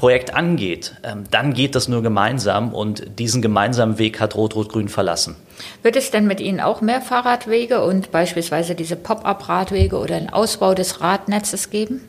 Projekt 0.03 0.35
angeht, 0.35 0.97
ähm, 1.05 1.27
dann 1.31 1.55
geht 1.55 1.77
das 1.77 1.87
nur 1.87 2.03
gemeinsam 2.03 2.75
und 2.75 3.21
diesen 3.21 3.41
gemeinsamen 3.41 4.01
Weg 4.01 4.19
hat 4.19 4.35
Rot-Rot-Grün 4.35 4.89
verlassen. 4.89 5.37
Wird 5.85 5.95
es 5.95 6.11
denn 6.11 6.27
mit 6.27 6.41
Ihnen 6.41 6.59
auch 6.59 6.81
mehr 6.81 7.01
Fahrradwege 7.01 7.85
und 7.85 8.11
beispielsweise 8.11 8.75
diese 8.75 8.97
Pop-up-Radwege 8.97 9.97
oder 9.97 10.17
einen 10.17 10.29
Ausbau 10.29 10.75
des 10.75 11.01
Radnetzes 11.03 11.71
geben? 11.71 12.01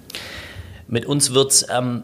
Mit 0.87 1.05
uns 1.05 1.35
wird 1.35 1.51
es 1.51 1.67
ähm, 1.69 2.01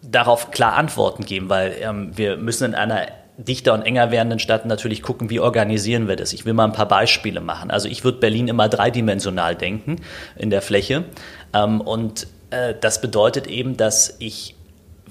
darauf 0.00 0.52
klar 0.52 0.74
Antworten 0.74 1.24
geben, 1.24 1.48
weil 1.48 1.74
ähm, 1.80 2.16
wir 2.16 2.36
müssen 2.36 2.66
in 2.66 2.76
einer 2.76 3.08
dichter 3.36 3.74
und 3.74 3.82
enger 3.82 4.12
werdenden 4.12 4.38
Stadt 4.38 4.64
natürlich 4.64 5.02
gucken, 5.02 5.28
wie 5.28 5.40
organisieren 5.40 6.06
wir 6.06 6.14
das. 6.14 6.32
Ich 6.32 6.44
will 6.44 6.52
mal 6.52 6.66
ein 6.66 6.72
paar 6.72 6.86
Beispiele 6.86 7.40
machen. 7.40 7.72
Also 7.72 7.88
ich 7.88 8.04
würde 8.04 8.18
Berlin 8.18 8.46
immer 8.46 8.68
dreidimensional 8.68 9.56
denken 9.56 9.96
in 10.36 10.50
der 10.50 10.62
Fläche. 10.62 11.02
Ähm, 11.52 11.80
und 11.80 12.28
äh, 12.50 12.74
das 12.80 13.00
bedeutet 13.00 13.48
eben, 13.48 13.76
dass 13.76 14.14
ich 14.20 14.54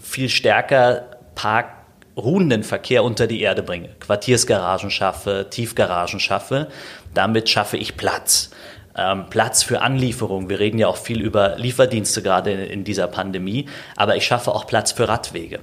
viel 0.02 0.30
stärker 0.30 1.18
parkruhenden 1.36 2.64
Verkehr 2.64 3.04
unter 3.04 3.28
die 3.28 3.42
Erde 3.42 3.64
bringe, 3.64 3.90
Quartiersgaragen 4.00 4.92
schaffe, 4.92 5.48
Tiefgaragen 5.50 6.20
schaffe, 6.20 6.68
damit 7.14 7.50
schaffe 7.50 7.78
ich 7.78 7.98
Platz. 7.98 8.52
Ähm, 8.98 9.26
Platz 9.30 9.64
für 9.64 9.82
Anlieferung. 9.82 10.50
Wir 10.50 10.60
reden 10.60 10.80
ja 10.80 10.88
auch 10.88 10.98
viel 10.98 11.22
über 11.22 11.58
Lieferdienste 11.58 12.22
gerade 12.22 12.52
in, 12.52 12.84
dieser 12.84 13.08
Pandemie, 13.08 13.70
aber 13.96 14.16
ich 14.16 14.26
schaffe 14.26 14.52
auch 14.52 14.68
Platz 14.68 14.92
für 14.92 15.08
Radwege. 15.08 15.60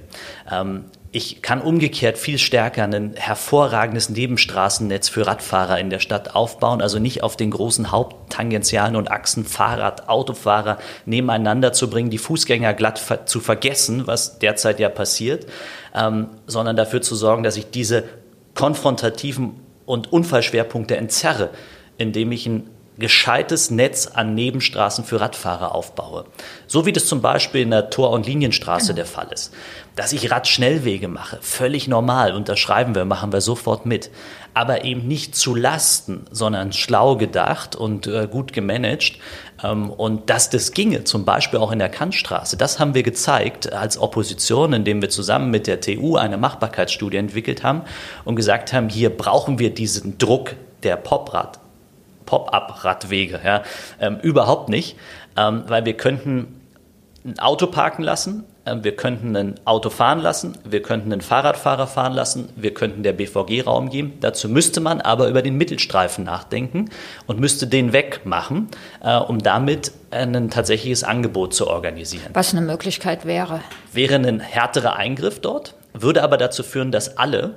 Ähm, 0.49 0.85
ich 1.11 1.41
kann 1.41 1.61
umgekehrt 1.61 2.17
viel 2.17 2.37
stärker 2.37 2.83
ein 2.83 3.13
hervorragendes 3.15 4.09
Nebenstraßennetz 4.09 5.07
für 5.07 5.25
Radfahrer 5.25 5.79
in 5.79 5.89
der 5.89 5.99
Stadt 5.99 6.35
aufbauen, 6.35 6.81
also 6.81 6.99
nicht 6.99 7.23
auf 7.23 7.37
den 7.37 7.51
großen 7.51 7.91
Haupttangentialen 7.91 8.95
und 8.95 9.09
Achsen 9.09 9.45
Fahrrad, 9.45 10.09
Autofahrer 10.09 10.77
nebeneinander 11.05 11.71
zu 11.71 11.89
bringen, 11.89 12.09
die 12.09 12.17
Fußgänger 12.17 12.73
glatt 12.73 13.01
zu 13.25 13.39
vergessen, 13.39 14.05
was 14.05 14.39
derzeit 14.39 14.79
ja 14.79 14.89
passiert, 14.89 15.47
ähm, 15.95 16.27
sondern 16.45 16.75
dafür 16.75 17.01
zu 17.01 17.15
sorgen, 17.15 17.43
dass 17.43 17.57
ich 17.57 17.69
diese 17.71 18.03
konfrontativen 18.53 19.53
und 19.85 20.11
Unfallschwerpunkte 20.11 20.97
entzerre, 20.97 21.51
indem 21.97 22.33
ich 22.33 22.47
ein 22.47 22.69
gescheites 22.99 23.69
Netz 23.69 24.07
an 24.07 24.33
Nebenstraßen 24.33 25.03
für 25.03 25.21
Radfahrer 25.21 25.73
aufbaue. 25.75 26.25
So 26.65 26.85
wie 26.85 26.91
das 26.91 27.05
zum 27.05 27.21
Beispiel 27.21 27.61
in 27.61 27.71
der 27.71 27.89
Tor- 27.89 28.11
und 28.11 28.25
Linienstraße 28.25 28.93
der 28.93 29.05
Fall 29.05 29.27
ist. 29.31 29.53
Dass 29.95 30.13
ich 30.13 30.29
Radschnellwege 30.29 31.07
mache, 31.07 31.39
völlig 31.41 31.87
normal, 31.87 32.33
unterschreiben 32.35 32.95
wir, 32.95 33.05
machen 33.05 33.33
wir 33.33 33.41
sofort 33.41 33.85
mit. 33.85 34.11
Aber 34.53 34.83
eben 34.83 35.07
nicht 35.07 35.35
zu 35.35 35.53
Lasten, 35.55 36.25
sondern 36.31 36.73
schlau 36.73 37.15
gedacht 37.15 37.75
und 37.75 38.07
äh, 38.07 38.27
gut 38.29 38.53
gemanagt. 38.53 39.13
Ähm, 39.63 39.89
und 39.89 40.29
dass 40.29 40.49
das 40.49 40.71
ginge, 40.71 41.03
zum 41.03 41.25
Beispiel 41.25 41.59
auch 41.59 41.71
in 41.71 41.79
der 41.79 41.89
Kantstraße, 41.89 42.57
das 42.57 42.79
haben 42.79 42.95
wir 42.95 43.03
gezeigt 43.03 43.71
als 43.73 43.97
Opposition, 43.99 44.73
indem 44.73 45.01
wir 45.01 45.09
zusammen 45.09 45.51
mit 45.51 45.67
der 45.67 45.81
TU 45.81 46.15
eine 46.15 46.37
Machbarkeitsstudie 46.37 47.17
entwickelt 47.17 47.63
haben 47.63 47.81
und 48.25 48.35
gesagt 48.35 48.73
haben, 48.73 48.89
hier 48.89 49.15
brauchen 49.15 49.59
wir 49.59 49.73
diesen 49.73 50.17
Druck 50.17 50.55
der 50.83 50.95
Poprad 50.95 51.59
Pop-up-Radwege. 52.27 53.41
Ja? 53.43 53.63
Ähm, 53.99 54.19
überhaupt 54.21 54.69
nicht, 54.69 54.95
ähm, 55.35 55.63
weil 55.67 55.85
wir 55.85 55.97
könnten 55.97 56.61
ein 57.25 57.39
Auto 57.39 57.65
parken 57.67 58.03
lassen, 58.03 58.43
ähm, 58.67 58.83
wir 58.83 58.95
könnten 58.95 59.35
ein 59.35 59.55
Auto 59.65 59.89
fahren 59.89 60.19
lassen, 60.19 60.57
wir 60.63 60.81
könnten 60.81 61.11
einen 61.11 61.21
Fahrradfahrer 61.21 61.87
fahren 61.87 62.13
lassen, 62.13 62.49
wir 62.55 62.73
könnten 62.73 63.03
der 63.03 63.13
BVG 63.13 63.61
Raum 63.65 63.89
geben. 63.89 64.13
Dazu 64.21 64.49
müsste 64.49 64.81
man 64.81 65.01
aber 65.01 65.27
über 65.27 65.41
den 65.41 65.55
Mittelstreifen 65.57 66.23
nachdenken 66.23 66.89
und 67.25 67.39
müsste 67.39 67.67
den 67.67 67.93
wegmachen, 67.93 68.67
äh, 69.03 69.15
um 69.17 69.39
damit 69.39 69.91
ein 70.11 70.49
tatsächliches 70.49 71.03
Angebot 71.03 71.53
zu 71.53 71.67
organisieren. 71.67 72.31
Was 72.33 72.53
eine 72.53 72.65
Möglichkeit 72.65 73.25
wäre? 73.25 73.61
Wäre 73.91 74.15
ein 74.15 74.39
härterer 74.39 74.95
Eingriff 74.95 75.39
dort, 75.39 75.75
würde 75.93 76.23
aber 76.23 76.37
dazu 76.37 76.63
führen, 76.63 76.91
dass 76.91 77.17
alle, 77.17 77.55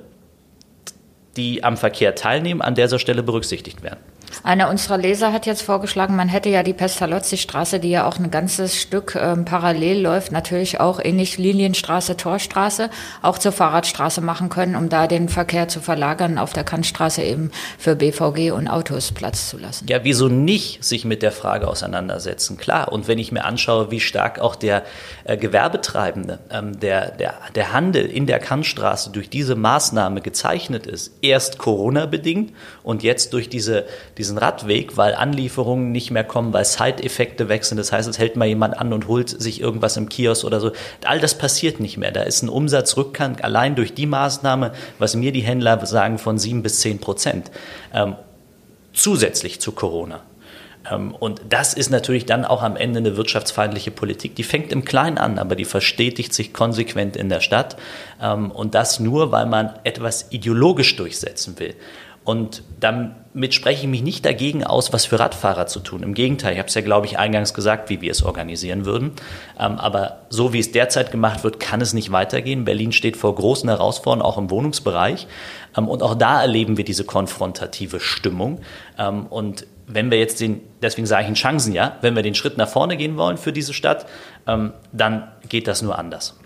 die 1.37 1.63
am 1.63 1.77
Verkehr 1.77 2.15
teilnehmen, 2.15 2.61
an 2.61 2.75
dieser 2.75 2.99
Stelle 2.99 3.23
berücksichtigt 3.23 3.83
werden. 3.83 3.99
Einer 4.43 4.69
unserer 4.69 4.97
Leser 4.97 5.33
hat 5.33 5.45
jetzt 5.45 5.61
vorgeschlagen, 5.61 6.15
man 6.15 6.29
hätte 6.29 6.49
ja 6.49 6.63
die 6.63 6.73
Pestalozzi-Straße, 6.73 7.79
die 7.79 7.91
ja 7.91 8.07
auch 8.07 8.17
ein 8.17 8.31
ganzes 8.31 8.75
Stück 8.75 9.15
ähm, 9.15 9.45
parallel 9.45 10.01
läuft, 10.01 10.31
natürlich 10.31 10.79
auch 10.79 10.99
ähnlich 11.03 11.37
Linienstraße, 11.37 12.17
Torstraße, 12.17 12.89
auch 13.21 13.37
zur 13.37 13.51
Fahrradstraße 13.51 14.21
machen 14.21 14.49
können, 14.49 14.75
um 14.75 14.89
da 14.89 15.07
den 15.07 15.29
Verkehr 15.29 15.67
zu 15.67 15.79
verlagern, 15.79 16.37
auf 16.37 16.53
der 16.53 16.63
Kantstraße 16.63 17.21
eben 17.21 17.51
für 17.77 17.95
BVG 17.95 18.51
und 18.51 18.67
Autos 18.67 19.11
Platz 19.11 19.49
zu 19.49 19.57
lassen. 19.57 19.87
Ja, 19.87 20.03
wieso 20.03 20.27
nicht 20.27 20.83
sich 20.83 21.05
mit 21.05 21.21
der 21.21 21.31
Frage 21.31 21.67
auseinandersetzen? 21.67 22.57
Klar, 22.57 22.91
und 22.91 23.07
wenn 23.07 23.19
ich 23.19 23.31
mir 23.31 23.45
anschaue, 23.45 23.91
wie 23.91 23.99
stark 23.99 24.39
auch 24.39 24.55
der 24.55 24.83
äh, 25.23 25.37
Gewerbetreibende, 25.37 26.39
ähm, 26.49 26.79
der, 26.79 27.11
der, 27.11 27.35
der 27.55 27.73
Handel 27.73 28.05
in 28.05 28.25
der 28.25 28.39
Kantstraße 28.39 29.11
durch 29.11 29.29
diese 29.29 29.55
Maßnahme 29.55 30.21
gezeichnet 30.21 30.87
ist, 30.87 31.13
erst 31.21 31.57
Corona-bedingt 31.57 32.53
und 32.83 33.03
jetzt 33.03 33.33
durch 33.33 33.49
diese, 33.49 33.85
diese 34.17 34.20
diesen 34.21 34.37
Radweg, 34.37 34.97
weil 34.97 35.15
Anlieferungen 35.15 35.91
nicht 35.91 36.11
mehr 36.11 36.23
kommen, 36.23 36.53
weil 36.53 36.63
Side-Effekte 36.63 37.49
wechseln. 37.49 37.77
Das 37.77 37.91
heißt, 37.91 38.07
es 38.07 38.19
hält 38.19 38.35
mal 38.35 38.45
jemand 38.45 38.77
an 38.77 38.93
und 38.93 39.07
holt 39.07 39.29
sich 39.29 39.59
irgendwas 39.59 39.97
im 39.97 40.09
Kiosk 40.09 40.43
oder 40.43 40.59
so. 40.59 40.71
All 41.05 41.19
das 41.19 41.35
passiert 41.35 41.79
nicht 41.79 41.97
mehr. 41.97 42.11
Da 42.11 42.21
ist 42.21 42.43
ein 42.43 42.49
Umsatzrückgang 42.49 43.41
allein 43.41 43.75
durch 43.75 43.95
die 43.95 44.05
Maßnahme, 44.05 44.73
was 44.99 45.15
mir 45.15 45.31
die 45.31 45.41
Händler 45.41 45.83
sagen, 45.87 46.19
von 46.19 46.37
sieben 46.37 46.61
bis 46.61 46.81
zehn 46.81 46.99
Prozent. 46.99 47.49
Ähm, 47.93 48.15
zusätzlich 48.93 49.59
zu 49.59 49.71
Corona. 49.71 50.21
Ähm, 50.89 51.15
und 51.15 51.41
das 51.49 51.73
ist 51.73 51.89
natürlich 51.89 52.25
dann 52.25 52.45
auch 52.45 52.61
am 52.61 52.75
Ende 52.75 52.99
eine 52.99 53.17
wirtschaftsfeindliche 53.17 53.89
Politik. 53.89 54.35
Die 54.35 54.43
fängt 54.43 54.71
im 54.71 54.85
Kleinen 54.85 55.17
an, 55.17 55.39
aber 55.39 55.55
die 55.55 55.65
verstetigt 55.65 56.33
sich 56.33 56.53
konsequent 56.53 57.15
in 57.15 57.29
der 57.29 57.41
Stadt. 57.41 57.75
Ähm, 58.21 58.51
und 58.51 58.75
das 58.75 58.99
nur, 58.99 59.31
weil 59.31 59.47
man 59.47 59.73
etwas 59.83 60.27
ideologisch 60.29 60.95
durchsetzen 60.95 61.57
will. 61.59 61.73
Und 62.23 62.61
damit 62.79 63.55
spreche 63.55 63.81
ich 63.83 63.87
mich 63.87 64.03
nicht 64.03 64.25
dagegen 64.25 64.63
aus, 64.63 64.93
was 64.93 65.05
für 65.05 65.19
Radfahrer 65.19 65.65
zu 65.65 65.79
tun. 65.79 66.03
Im 66.03 66.13
Gegenteil, 66.13 66.53
ich 66.53 66.59
habe 66.59 66.67
es 66.67 66.75
ja, 66.75 66.81
glaube 66.81 67.07
ich, 67.07 67.17
eingangs 67.17 67.53
gesagt, 67.55 67.89
wie 67.89 67.99
wir 68.01 68.11
es 68.11 68.21
organisieren 68.21 68.85
würden. 68.85 69.13
Ähm, 69.59 69.79
aber 69.79 70.19
so 70.29 70.53
wie 70.53 70.59
es 70.59 70.71
derzeit 70.71 71.11
gemacht 71.11 71.43
wird, 71.43 71.59
kann 71.59 71.81
es 71.81 71.93
nicht 71.93 72.11
weitergehen. 72.11 72.63
Berlin 72.63 72.91
steht 72.91 73.17
vor 73.17 73.33
großen 73.33 73.67
Herausforderungen, 73.69 74.21
auch 74.21 74.37
im 74.37 74.51
Wohnungsbereich. 74.51 75.27
Ähm, 75.75 75.87
und 75.87 76.03
auch 76.03 76.13
da 76.13 76.41
erleben 76.41 76.77
wir 76.77 76.85
diese 76.85 77.05
konfrontative 77.05 77.99
Stimmung. 77.99 78.61
Ähm, 78.99 79.25
und 79.25 79.65
wenn 79.87 80.11
wir 80.11 80.19
jetzt 80.19 80.39
den, 80.39 80.61
deswegen 80.83 81.07
sage 81.07 81.23
ich 81.23 81.29
in 81.29 81.35
Chancen, 81.35 81.73
ja, 81.73 81.97
wenn 82.01 82.15
wir 82.15 82.21
den 82.21 82.35
Schritt 82.35 82.55
nach 82.55 82.69
vorne 82.69 82.97
gehen 82.97 83.17
wollen 83.17 83.37
für 83.37 83.51
diese 83.51 83.73
Stadt, 83.73 84.05
dann 84.45 85.27
geht 85.49 85.67
das 85.67 85.81
nur 85.81 85.99
anders. 85.99 86.39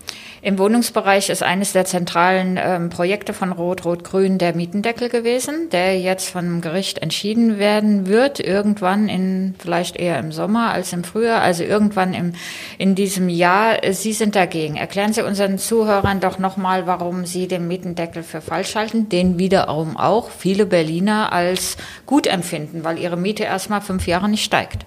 Im 0.46 0.60
Wohnungsbereich 0.60 1.32
ist 1.32 1.42
eines 1.42 1.74
der 1.74 1.86
zentralen 1.86 2.60
ähm, 2.62 2.92
Projekte 2.92 3.34
von 3.34 3.52
Rot-Rot-Grün 3.52 4.38
der 4.38 4.56
Mietendeckel 4.56 5.10
gewesen, 5.10 5.72
der 5.72 6.00
jetzt 6.00 6.30
vom 6.30 6.62
Gericht 6.62 7.00
entschieden 7.00 7.58
werden 7.58 8.06
wird, 8.06 8.40
irgendwann 8.40 9.10
in, 9.10 9.56
vielleicht 9.58 9.96
eher 9.96 10.20
im 10.20 10.32
Sommer 10.32 10.72
als 10.72 10.94
im 10.94 11.04
Frühjahr, 11.04 11.42
also 11.42 11.64
irgendwann 11.64 12.14
im, 12.14 12.34
in 12.78 12.94
diesem 12.94 13.28
Jahr. 13.28 13.78
Sie 13.90 14.14
sind 14.14 14.36
dagegen. 14.36 14.76
Erklären 14.76 15.14
Sie 15.14 15.24
unseren 15.24 15.58
Zuhörern 15.58 16.20
doch 16.20 16.38
nochmal, 16.38 16.86
warum 16.86 17.26
Sie 17.26 17.48
den 17.48 17.68
Mietendeckel 17.68 18.22
für 18.22 18.40
falsch 18.40 18.76
halten, 18.76 19.10
den 19.10 19.40
wiederum 19.40 19.98
auch 19.98 20.30
viele 20.30 20.68
Berliner 20.68 21.34
als 21.34 21.76
gut 22.06 22.28
empfinden, 22.28 22.84
weil 22.84 23.00
ihre 23.00 23.18
Miete 23.18 23.46
erstmal 23.46 23.82
fünf 23.82 24.06
Jahre 24.06 24.30
nicht 24.30 24.44
steigt. 24.44 24.86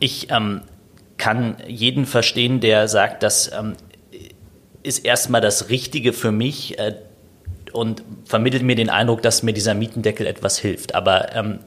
Ich 0.00 0.28
ähm, 0.32 0.62
kann 1.18 1.58
jeden 1.68 2.04
verstehen, 2.04 2.58
der 2.58 2.88
sagt, 2.88 3.22
dass 3.22 3.52
ähm, 3.52 3.76
ist 4.82 5.04
erstmal 5.04 5.40
das 5.40 5.68
Richtige 5.68 6.12
für 6.12 6.32
mich 6.32 6.78
äh, 6.78 6.94
und 7.72 8.02
vermittelt 8.24 8.62
mir 8.62 8.76
den 8.76 8.90
Eindruck, 8.90 9.22
dass 9.22 9.42
mir 9.42 9.52
dieser 9.52 9.74
Mietendeckel 9.74 10.26
etwas 10.26 10.58
hilft. 10.58 10.94
Aber 10.94 11.34
ähm, 11.34 11.60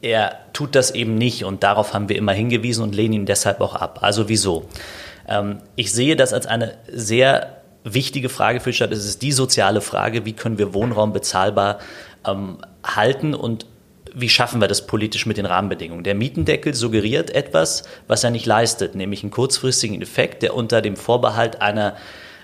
er 0.00 0.38
tut 0.52 0.74
das 0.74 0.92
eben 0.92 1.16
nicht 1.16 1.44
und 1.44 1.62
darauf 1.62 1.94
haben 1.94 2.08
wir 2.08 2.16
immer 2.16 2.32
hingewiesen 2.32 2.82
und 2.82 2.94
lehnen 2.94 3.14
ihn 3.14 3.26
deshalb 3.26 3.60
auch 3.60 3.74
ab. 3.74 3.98
Also 4.02 4.28
wieso? 4.28 4.68
Ähm, 5.28 5.58
ich 5.76 5.92
sehe 5.92 6.16
das 6.16 6.32
als 6.32 6.46
eine 6.46 6.76
sehr 6.92 7.56
wichtige 7.84 8.28
Frage 8.28 8.60
für 8.60 8.70
die 8.70 8.76
Stadt. 8.76 8.92
Es 8.92 9.04
ist 9.04 9.22
die 9.22 9.32
soziale 9.32 9.80
Frage, 9.80 10.24
wie 10.24 10.32
können 10.32 10.58
wir 10.58 10.74
Wohnraum 10.74 11.12
bezahlbar 11.12 11.78
ähm, 12.26 12.58
halten 12.84 13.34
und 13.34 13.66
wie 14.14 14.28
schaffen 14.28 14.60
wir 14.60 14.68
das 14.68 14.86
politisch 14.86 15.26
mit 15.26 15.36
den 15.36 15.46
Rahmenbedingungen? 15.46 16.02
Der 16.02 16.14
Mietendeckel 16.14 16.74
suggeriert 16.74 17.30
etwas, 17.30 17.84
was 18.06 18.24
er 18.24 18.30
nicht 18.30 18.46
leistet, 18.46 18.94
nämlich 18.94 19.22
einen 19.22 19.30
kurzfristigen 19.30 20.00
Effekt, 20.00 20.42
der 20.42 20.54
unter 20.54 20.80
dem 20.80 20.96
Vorbehalt 20.96 21.60
einer 21.60 21.96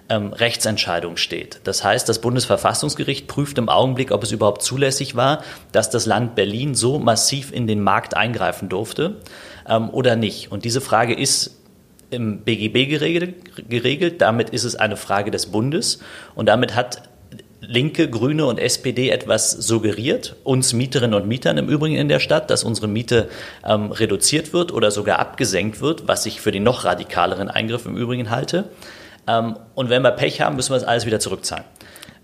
ähm, 0.08 0.32
Rechtsentscheidung 0.32 1.16
steht. 1.16 1.60
Das 1.64 1.82
heißt, 1.82 2.08
das 2.08 2.20
Bundesverfassungsgericht 2.20 3.26
prüft 3.26 3.58
im 3.58 3.68
Augenblick, 3.68 4.10
ob 4.10 4.22
es 4.22 4.32
überhaupt 4.32 4.62
zulässig 4.62 5.16
war, 5.16 5.42
dass 5.72 5.90
das 5.90 6.06
Land 6.06 6.34
Berlin 6.34 6.74
so 6.74 6.98
massiv 6.98 7.52
in 7.52 7.66
den 7.66 7.82
Markt 7.82 8.16
eingreifen 8.16 8.68
durfte 8.68 9.16
ähm, 9.68 9.90
oder 9.90 10.16
nicht. 10.16 10.52
Und 10.52 10.64
diese 10.64 10.80
Frage 10.80 11.14
ist 11.14 11.58
im 12.10 12.40
BGB 12.40 12.88
geregelt, 12.88 13.68
geregelt. 13.68 14.20
Damit 14.20 14.50
ist 14.50 14.64
es 14.64 14.76
eine 14.76 14.96
Frage 14.96 15.30
des 15.30 15.46
Bundes. 15.46 16.00
Und 16.34 16.46
damit 16.46 16.74
hat 16.74 17.02
Linke, 17.60 18.10
Grüne 18.10 18.44
und 18.44 18.58
SPD 18.58 19.08
etwas 19.08 19.50
suggeriert, 19.52 20.36
uns 20.44 20.74
Mieterinnen 20.74 21.14
und 21.14 21.26
Mietern 21.26 21.56
im 21.56 21.68
Übrigen 21.68 21.96
in 21.96 22.08
der 22.08 22.20
Stadt, 22.20 22.50
dass 22.50 22.62
unsere 22.62 22.88
Miete 22.88 23.28
ähm, 23.64 23.90
reduziert 23.90 24.52
wird 24.52 24.70
oder 24.70 24.90
sogar 24.90 25.18
abgesenkt 25.18 25.80
wird, 25.80 26.06
was 26.06 26.26
ich 26.26 26.42
für 26.42 26.52
den 26.52 26.62
noch 26.62 26.84
radikaleren 26.84 27.48
Eingriff 27.48 27.86
im 27.86 27.96
Übrigen 27.96 28.28
halte. 28.28 28.64
Ähm, 29.26 29.56
und 29.74 29.90
wenn 29.90 30.02
wir 30.02 30.12
Pech 30.12 30.40
haben, 30.40 30.56
müssen 30.56 30.72
wir 30.72 30.78
das 30.78 30.86
alles 30.86 31.06
wieder 31.06 31.20
zurückzahlen. 31.20 31.64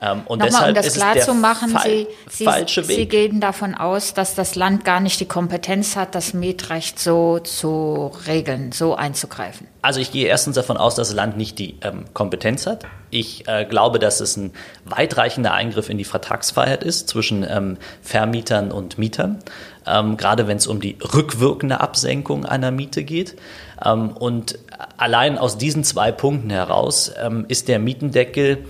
Ähm, 0.02 0.22
und 0.26 0.38
Nochmal, 0.38 0.48
deshalb 0.48 0.68
um 0.68 0.74
das 0.74 0.86
ist 0.86 0.96
klar 0.96 1.16
zu 1.18 1.34
machen, 1.34 1.76
Sie, 1.84 2.06
Sie, 2.28 2.82
Sie, 2.82 3.06
gehen 3.06 3.40
davon 3.40 3.74
aus, 3.74 4.14
dass 4.14 4.34
das 4.34 4.54
Land 4.54 4.84
gar 4.84 5.00
nicht 5.00 5.20
die 5.20 5.26
Kompetenz 5.26 5.94
hat, 5.94 6.14
das 6.14 6.32
Mietrecht 6.32 6.98
so 6.98 7.38
zu 7.38 8.10
regeln, 8.26 8.72
so 8.72 8.94
einzugreifen. 8.94 9.66
Also 9.82 10.00
ich 10.00 10.10
gehe 10.10 10.26
erstens 10.26 10.56
davon 10.56 10.76
aus, 10.78 10.94
dass 10.94 11.08
das 11.08 11.16
Land 11.16 11.36
nicht 11.36 11.58
die 11.58 11.78
ähm, 11.82 12.04
Kompetenz 12.14 12.66
hat. 12.66 12.84
Ich 13.10 13.46
äh, 13.46 13.64
glaube, 13.64 13.98
dass 13.98 14.20
es 14.20 14.36
ein 14.36 14.52
weitreichender 14.84 15.52
Eingriff 15.52 15.90
in 15.90 15.98
die 15.98 16.04
Vertragsfreiheit 16.04 16.82
ist 16.82 17.08
zwischen 17.08 17.44
ähm, 17.48 17.76
Vermietern 18.00 18.72
und 18.72 18.98
Mietern, 18.98 19.38
ähm, 19.86 20.16
gerade 20.16 20.46
wenn 20.46 20.56
es 20.56 20.66
um 20.66 20.80
die 20.80 20.96
rückwirkende 21.14 21.80
Absenkung 21.80 22.44
einer 22.44 22.70
Miete 22.70 23.04
geht. 23.04 23.36
Ähm, 23.84 24.10
und 24.10 24.58
allein 24.96 25.38
aus 25.38 25.58
diesen 25.58 25.84
zwei 25.84 26.12
Punkten 26.12 26.50
heraus 26.50 27.12
ähm, 27.20 27.44
ist 27.48 27.68
der 27.68 27.78
Mietendeckel 27.78 28.64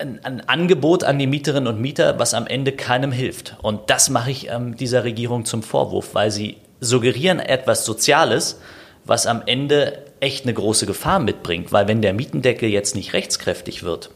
ein, 0.00 0.20
ein, 0.24 0.48
Angebot 0.48 1.04
an 1.04 1.18
die 1.18 1.26
Mieterinnen 1.26 1.68
und 1.68 1.80
Mieter, 1.80 2.18
was 2.18 2.34
am 2.34 2.46
Ende 2.46 2.72
keinem 2.72 3.12
hilft. 3.12 3.56
Und 3.62 3.90
das 3.90 4.10
mache 4.10 4.30
ich 4.30 4.48
ähm, 4.50 4.76
dieser 4.76 5.04
Regierung 5.04 5.44
zum 5.44 5.62
Vorwurf, 5.62 6.14
weil 6.14 6.30
sie 6.30 6.56
suggerieren 6.80 7.38
etwas 7.38 7.84
Soziales, 7.84 8.60
was 9.04 9.26
am 9.26 9.42
Ende 9.46 10.04
echt 10.20 10.44
eine 10.44 10.54
große 10.54 10.86
Gefahr 10.86 11.18
mitbringt. 11.18 11.72
Weil 11.72 11.88
wenn 11.88 12.02
der 12.02 12.14
Mietendeckel 12.14 12.68
jetzt 12.68 12.94
nicht 12.94 13.12
rechtskräftig 13.12 13.82
wird, 13.82 14.10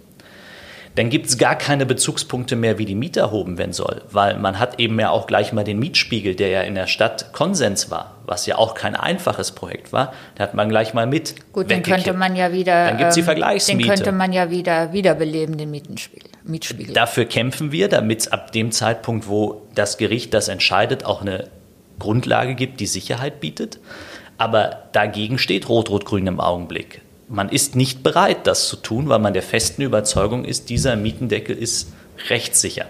dann 0.94 1.10
gibt 1.10 1.26
es 1.26 1.38
gar 1.38 1.56
keine 1.56 1.86
Bezugspunkte 1.86 2.54
mehr, 2.54 2.78
wie 2.78 2.84
die 2.84 2.94
Miete 2.94 3.20
erhoben 3.20 3.58
werden 3.58 3.72
soll, 3.72 4.02
weil 4.10 4.38
man 4.38 4.58
hat 4.58 4.78
eben 4.78 4.98
ja 5.00 5.10
auch 5.10 5.26
gleich 5.26 5.52
mal 5.52 5.64
den 5.64 5.78
Mietspiegel, 5.78 6.36
der 6.36 6.48
ja 6.48 6.62
in 6.62 6.74
der 6.74 6.86
Stadt 6.86 7.32
Konsens 7.32 7.90
war, 7.90 8.14
was 8.26 8.46
ja 8.46 8.56
auch 8.56 8.74
kein 8.74 8.94
einfaches 8.94 9.52
Projekt 9.52 9.92
war, 9.92 10.12
da 10.36 10.44
hat 10.44 10.54
man 10.54 10.68
gleich 10.68 10.94
mal 10.94 11.06
mit. 11.06 11.34
Gut, 11.52 11.70
dann 11.70 11.82
könnte 11.82 12.12
man 12.12 12.36
ja 12.36 12.52
wieder. 12.52 12.86
Dann 12.86 12.98
gibt 12.98 13.08
es 13.08 13.14
die 13.14 13.20
ähm, 13.20 13.26
Vergleichsmiete. 13.26 13.88
Den 13.88 13.88
könnte 13.88 14.12
man 14.12 14.32
ja 14.32 14.50
wieder 14.50 14.92
wiederbeleben, 14.92 15.56
den 15.56 15.70
Mietenspiegel. 15.70 16.30
Mietspiegel. 16.44 16.94
Dafür 16.94 17.24
kämpfen 17.24 17.72
wir, 17.72 17.88
damit 17.88 18.20
es 18.20 18.28
ab 18.28 18.52
dem 18.52 18.70
Zeitpunkt, 18.70 19.28
wo 19.28 19.62
das 19.74 19.98
Gericht 19.98 20.32
das 20.34 20.48
entscheidet, 20.48 21.04
auch 21.04 21.22
eine 21.22 21.48
Grundlage 21.98 22.54
gibt, 22.54 22.80
die 22.80 22.86
Sicherheit 22.86 23.40
bietet. 23.40 23.80
Aber 24.36 24.84
dagegen 24.92 25.38
steht 25.38 25.68
Rot-Rot-Grün 25.68 26.26
im 26.26 26.40
Augenblick 26.40 27.00
man 27.35 27.49
ist 27.49 27.75
nicht 27.75 28.03
bereit, 28.03 28.47
das 28.47 28.69
zu 28.69 28.76
tun, 28.76 29.09
weil 29.09 29.19
man 29.19 29.33
der 29.35 29.43
festen 29.43 29.83
Überzeugung 29.83 30.45
ist, 30.45 30.71
dieser 30.71 30.97
Mietendeckel 30.97 31.57
ist 31.57 31.93
rechtssicher. 32.29 32.87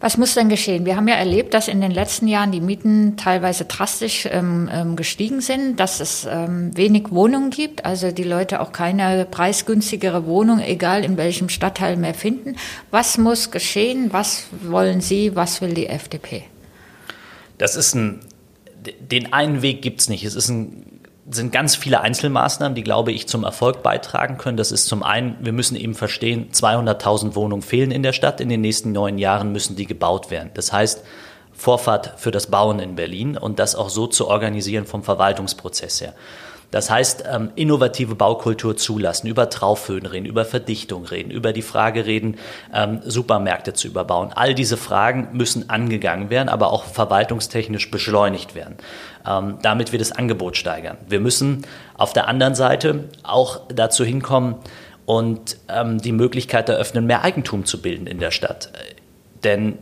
Was 0.00 0.16
muss 0.16 0.34
denn 0.34 0.48
geschehen? 0.48 0.84
Wir 0.84 0.94
haben 0.94 1.08
ja 1.08 1.16
erlebt, 1.16 1.54
dass 1.54 1.66
in 1.66 1.80
den 1.80 1.90
letzten 1.90 2.28
Jahren 2.28 2.52
die 2.52 2.60
Mieten 2.60 3.16
teilweise 3.16 3.64
drastisch 3.64 4.28
ähm, 4.30 4.68
ähm, 4.72 4.94
gestiegen 4.94 5.40
sind, 5.40 5.80
dass 5.80 5.98
es 5.98 6.24
ähm, 6.30 6.76
wenig 6.76 7.10
Wohnungen 7.10 7.50
gibt, 7.50 7.84
also 7.84 8.12
die 8.12 8.22
Leute 8.22 8.60
auch 8.60 8.70
keine 8.70 9.24
preisgünstigere 9.24 10.24
Wohnung, 10.24 10.60
egal 10.60 11.04
in 11.04 11.16
welchem 11.16 11.48
Stadtteil 11.48 11.96
mehr 11.96 12.14
finden. 12.14 12.54
Was 12.92 13.18
muss 13.18 13.50
geschehen? 13.50 14.12
Was 14.12 14.44
wollen 14.62 15.00
Sie? 15.00 15.34
Was 15.34 15.60
will 15.60 15.74
die 15.74 15.88
FDP? 15.88 16.44
Das 17.58 17.74
ist 17.74 17.94
ein, 17.94 18.20
den 19.00 19.32
einen 19.32 19.62
Weg 19.62 19.82
gibt 19.82 20.00
es 20.00 20.08
nicht. 20.08 20.24
Es 20.24 20.36
ist 20.36 20.48
ein 20.48 20.87
sind 21.30 21.52
ganz 21.52 21.76
viele 21.76 22.00
Einzelmaßnahmen, 22.00 22.74
die, 22.74 22.82
glaube 22.82 23.12
ich, 23.12 23.28
zum 23.28 23.44
Erfolg 23.44 23.82
beitragen 23.82 24.38
können. 24.38 24.56
Das 24.56 24.72
ist 24.72 24.86
zum 24.86 25.02
einen, 25.02 25.36
wir 25.40 25.52
müssen 25.52 25.76
eben 25.76 25.94
verstehen, 25.94 26.50
200.000 26.52 27.34
Wohnungen 27.34 27.62
fehlen 27.62 27.90
in 27.90 28.02
der 28.02 28.12
Stadt. 28.12 28.40
In 28.40 28.48
den 28.48 28.60
nächsten 28.60 28.92
neun 28.92 29.18
Jahren 29.18 29.52
müssen 29.52 29.76
die 29.76 29.86
gebaut 29.86 30.30
werden. 30.30 30.50
Das 30.54 30.72
heißt, 30.72 31.04
Vorfahrt 31.52 32.14
für 32.18 32.30
das 32.30 32.46
Bauen 32.46 32.78
in 32.78 32.94
Berlin 32.94 33.36
und 33.36 33.58
das 33.58 33.74
auch 33.74 33.90
so 33.90 34.06
zu 34.06 34.28
organisieren 34.28 34.86
vom 34.86 35.02
Verwaltungsprozess 35.02 36.00
her. 36.00 36.14
Das 36.70 36.90
heißt, 36.90 37.24
ähm, 37.32 37.50
innovative 37.54 38.14
Baukultur 38.14 38.76
zulassen, 38.76 39.26
über 39.26 39.48
Traufhöhen 39.48 40.04
reden, 40.04 40.26
über 40.26 40.44
Verdichtung 40.44 41.06
reden, 41.06 41.30
über 41.30 41.52
die 41.52 41.62
Frage 41.62 42.04
reden, 42.04 42.36
ähm, 42.74 43.00
Supermärkte 43.04 43.72
zu 43.72 43.88
überbauen. 43.88 44.32
All 44.34 44.54
diese 44.54 44.76
Fragen 44.76 45.30
müssen 45.32 45.70
angegangen 45.70 46.28
werden, 46.28 46.48
aber 46.48 46.72
auch 46.72 46.84
verwaltungstechnisch 46.84 47.90
beschleunigt 47.90 48.54
werden, 48.54 48.76
ähm, 49.26 49.58
damit 49.62 49.92
wir 49.92 49.98
das 49.98 50.12
Angebot 50.12 50.56
steigern. 50.56 50.98
Wir 51.08 51.20
müssen 51.20 51.66
auf 51.96 52.12
der 52.12 52.28
anderen 52.28 52.54
Seite 52.54 53.04
auch 53.22 53.60
dazu 53.68 54.04
hinkommen 54.04 54.56
und 55.06 55.56
ähm, 55.68 55.98
die 55.98 56.12
Möglichkeit 56.12 56.68
eröffnen, 56.68 57.06
mehr 57.06 57.24
Eigentum 57.24 57.64
zu 57.64 57.80
bilden 57.80 58.06
in 58.06 58.18
der 58.18 58.30
Stadt. 58.30 58.70
Denn 59.42 59.78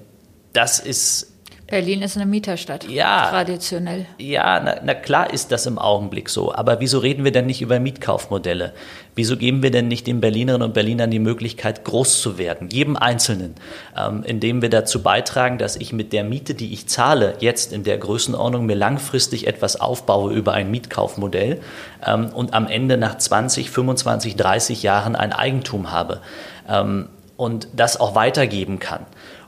das 0.52 0.78
ist 0.78 1.35
Berlin 1.68 2.02
ist 2.02 2.16
eine 2.16 2.26
Mieterstadt, 2.26 2.88
ja, 2.88 3.28
traditionell. 3.28 4.06
Ja, 4.18 4.60
na, 4.60 4.76
na, 4.84 4.94
klar 4.94 5.32
ist 5.32 5.50
das 5.50 5.66
im 5.66 5.80
Augenblick 5.80 6.28
so. 6.28 6.54
Aber 6.54 6.78
wieso 6.78 7.00
reden 7.00 7.24
wir 7.24 7.32
denn 7.32 7.46
nicht 7.46 7.60
über 7.60 7.80
Mietkaufmodelle? 7.80 8.72
Wieso 9.16 9.36
geben 9.36 9.64
wir 9.64 9.72
denn 9.72 9.88
nicht 9.88 10.06
den 10.06 10.20
Berlinerinnen 10.20 10.64
und 10.64 10.74
Berlinern 10.74 11.10
die 11.10 11.18
Möglichkeit, 11.18 11.84
groß 11.84 12.22
zu 12.22 12.38
werden, 12.38 12.68
jedem 12.70 12.96
Einzelnen, 12.96 13.56
ähm, 13.98 14.22
indem 14.24 14.62
wir 14.62 14.70
dazu 14.70 15.02
beitragen, 15.02 15.58
dass 15.58 15.74
ich 15.74 15.92
mit 15.92 16.12
der 16.12 16.22
Miete, 16.22 16.54
die 16.54 16.72
ich 16.72 16.86
zahle, 16.86 17.34
jetzt 17.40 17.72
in 17.72 17.82
der 17.82 17.98
Größenordnung 17.98 18.64
mir 18.64 18.76
langfristig 18.76 19.48
etwas 19.48 19.80
aufbaue 19.80 20.32
über 20.32 20.52
ein 20.52 20.70
Mietkaufmodell 20.70 21.60
ähm, 22.06 22.28
und 22.28 22.54
am 22.54 22.68
Ende 22.68 22.96
nach 22.96 23.18
20, 23.18 23.70
25, 23.70 24.36
30 24.36 24.84
Jahren 24.84 25.16
ein 25.16 25.32
Eigentum 25.32 25.90
habe 25.90 26.20
ähm, 26.68 27.08
und 27.36 27.66
das 27.74 27.98
auch 27.98 28.14
weitergeben 28.14 28.78
kann. 28.78 29.04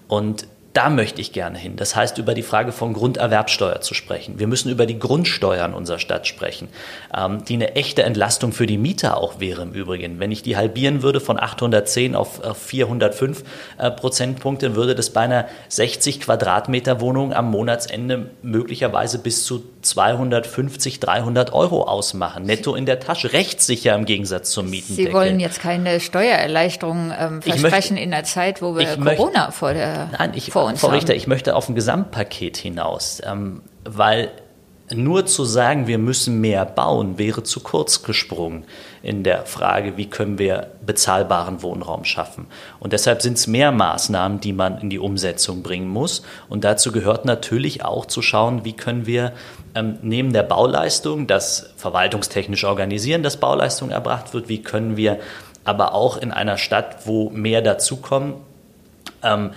Und 0.08 0.48
da 0.78 0.90
möchte 0.90 1.20
ich 1.20 1.32
gerne 1.32 1.58
hin. 1.58 1.74
Das 1.74 1.96
heißt, 1.96 2.18
über 2.18 2.34
die 2.34 2.44
Frage 2.44 2.70
von 2.70 2.92
Grunderwerbsteuer 2.92 3.80
zu 3.80 3.94
sprechen. 3.94 4.38
Wir 4.38 4.46
müssen 4.46 4.70
über 4.70 4.86
die 4.86 4.96
Grundsteuern 4.96 5.74
unserer 5.74 5.98
Stadt 5.98 6.28
sprechen, 6.28 6.68
ähm, 7.12 7.44
die 7.44 7.54
eine 7.54 7.74
echte 7.74 8.04
Entlastung 8.04 8.52
für 8.52 8.68
die 8.68 8.78
Mieter 8.78 9.16
auch 9.16 9.40
wäre 9.40 9.62
im 9.62 9.72
Übrigen. 9.72 10.20
Wenn 10.20 10.30
ich 10.30 10.44
die 10.44 10.56
halbieren 10.56 11.02
würde 11.02 11.18
von 11.18 11.36
810 11.36 12.14
auf, 12.14 12.40
405 12.54 13.42
äh, 13.76 13.90
Prozentpunkte, 13.90 14.76
würde 14.76 14.94
das 14.94 15.10
bei 15.10 15.22
einer 15.22 15.46
60 15.68 16.20
Quadratmeter 16.20 17.00
Wohnung 17.00 17.32
am 17.32 17.50
Monatsende 17.50 18.30
möglicherweise 18.42 19.18
bis 19.18 19.44
zu 19.44 19.64
250, 19.82 21.00
300 21.00 21.52
Euro 21.52 21.88
ausmachen. 21.88 22.44
Netto 22.44 22.76
in 22.76 22.86
der 22.86 23.00
Tasche. 23.00 23.32
Rechtssicher 23.32 23.96
im 23.96 24.04
Gegensatz 24.04 24.52
zum 24.52 24.70
Mietendeckel. 24.70 25.10
Sie 25.10 25.12
wollen 25.12 25.40
jetzt 25.40 25.60
keine 25.60 25.98
Steuererleichterung 25.98 27.12
ähm, 27.18 27.42
versprechen 27.42 27.94
möchte, 27.94 28.04
in 28.04 28.10
der 28.12 28.22
Zeit, 28.22 28.62
wo 28.62 28.76
wir 28.76 28.86
Corona 28.86 29.46
möchte, 29.46 29.52
vor 29.52 29.74
der 29.74 30.10
Nein, 30.16 30.32
ich, 30.36 30.52
vor 30.52 30.67
uns 30.68 30.80
Frau 30.80 30.88
Richter, 30.88 31.12
haben. 31.12 31.18
ich 31.18 31.26
möchte 31.26 31.54
auf 31.56 31.68
ein 31.68 31.74
Gesamtpaket 31.74 32.56
hinaus, 32.56 33.20
ähm, 33.24 33.62
weil 33.84 34.30
nur 34.94 35.26
zu 35.26 35.44
sagen, 35.44 35.86
wir 35.86 35.98
müssen 35.98 36.40
mehr 36.40 36.64
bauen, 36.64 37.18
wäre 37.18 37.42
zu 37.42 37.60
kurz 37.60 38.02
gesprungen 38.02 38.64
in 39.02 39.22
der 39.22 39.44
Frage, 39.44 39.96
wie 39.96 40.08
können 40.08 40.38
wir 40.38 40.68
bezahlbaren 40.84 41.62
Wohnraum 41.62 42.04
schaffen. 42.04 42.46
Und 42.80 42.92
deshalb 42.92 43.22
sind 43.22 43.36
es 43.36 43.46
mehr 43.46 43.70
Maßnahmen, 43.70 44.40
die 44.40 44.52
man 44.52 44.78
in 44.78 44.90
die 44.90 44.98
Umsetzung 44.98 45.62
bringen 45.62 45.88
muss. 45.88 46.22
Und 46.48 46.64
dazu 46.64 46.90
gehört 46.92 47.24
natürlich 47.24 47.84
auch 47.84 48.06
zu 48.06 48.22
schauen, 48.22 48.64
wie 48.64 48.72
können 48.72 49.06
wir 49.06 49.32
ähm, 49.74 49.98
neben 50.02 50.32
der 50.32 50.42
Bauleistung 50.42 51.26
das 51.26 51.70
verwaltungstechnisch 51.76 52.64
organisieren, 52.64 53.22
dass 53.22 53.36
Bauleistung 53.36 53.90
erbracht 53.90 54.32
wird, 54.32 54.48
wie 54.48 54.62
können 54.62 54.96
wir 54.96 55.18
aber 55.64 55.94
auch 55.94 56.16
in 56.16 56.32
einer 56.32 56.56
Stadt, 56.56 57.06
wo 57.06 57.28
mehr 57.30 57.60
dazukommen, 57.60 58.34
ähm, 59.22 59.50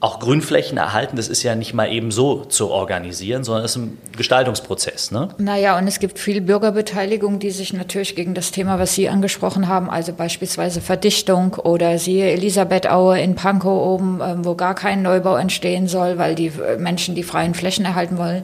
auch 0.00 0.20
Grünflächen 0.20 0.76
erhalten, 0.76 1.16
das 1.16 1.28
ist 1.28 1.42
ja 1.42 1.54
nicht 1.54 1.72
mal 1.72 1.90
eben 1.90 2.10
so 2.10 2.44
zu 2.44 2.70
organisieren, 2.70 3.42
sondern 3.44 3.64
es 3.64 3.72
ist 3.72 3.76
ein 3.78 3.98
Gestaltungsprozess. 4.16 5.10
Ne? 5.10 5.28
Naja, 5.38 5.78
und 5.78 5.86
es 5.86 5.98
gibt 5.98 6.18
viel 6.18 6.40
Bürgerbeteiligung, 6.40 7.38
die 7.38 7.50
sich 7.50 7.72
natürlich 7.72 8.14
gegen 8.14 8.34
das 8.34 8.50
Thema, 8.50 8.78
was 8.78 8.94
Sie 8.94 9.08
angesprochen 9.08 9.68
haben, 9.68 9.88
also 9.88 10.12
beispielsweise 10.12 10.80
Verdichtung 10.80 11.54
oder 11.54 11.98
siehe 11.98 12.30
Elisabeth 12.30 12.90
Aue 12.90 13.20
in 13.20 13.34
Pankow 13.34 13.94
oben, 13.94 14.20
ähm, 14.22 14.44
wo 14.44 14.54
gar 14.54 14.74
kein 14.74 15.02
Neubau 15.02 15.36
entstehen 15.36 15.88
soll, 15.88 16.18
weil 16.18 16.34
die 16.34 16.48
äh, 16.48 16.76
Menschen 16.76 17.14
die 17.14 17.22
freien 17.22 17.54
Flächen 17.54 17.84
erhalten 17.84 18.18
wollen, 18.18 18.42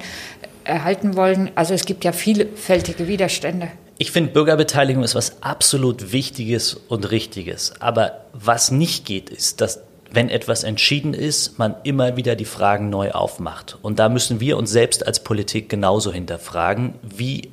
erhalten 0.65 1.17
wollen. 1.17 1.51
Also 1.57 1.75
es 1.75 1.85
gibt 1.85 2.05
ja 2.05 2.13
vielfältige 2.13 3.07
Widerstände. 3.07 3.69
Ich 3.99 4.13
finde, 4.13 4.31
Bürgerbeteiligung 4.31 5.03
ist 5.03 5.15
was 5.15 5.43
absolut 5.43 6.11
Wichtiges 6.11 6.73
und 6.73 7.11
Richtiges. 7.11 7.75
Aber 7.81 8.25
was 8.33 8.71
nicht 8.71 9.05
geht, 9.05 9.29
ist, 9.29 9.61
dass 9.61 9.81
wenn 10.13 10.29
etwas 10.29 10.65
entschieden 10.65 11.15
ist, 11.15 11.59
man 11.59 11.77
immer 11.85 12.17
wieder 12.17 12.37
die 12.37 12.45
Fragen 12.45 12.91
neu 12.91 13.13
aufmacht. 13.13 13.79
Und 13.83 13.99
da 13.99 14.09
müssen 14.09 14.41
wir 14.41 14.57
uns 14.57 14.71
selbst 14.71 15.07
als 15.07 15.23
Politik 15.23 15.69
genauso 15.69 16.13
hinterfragen, 16.13 16.95
wie, 17.03 17.51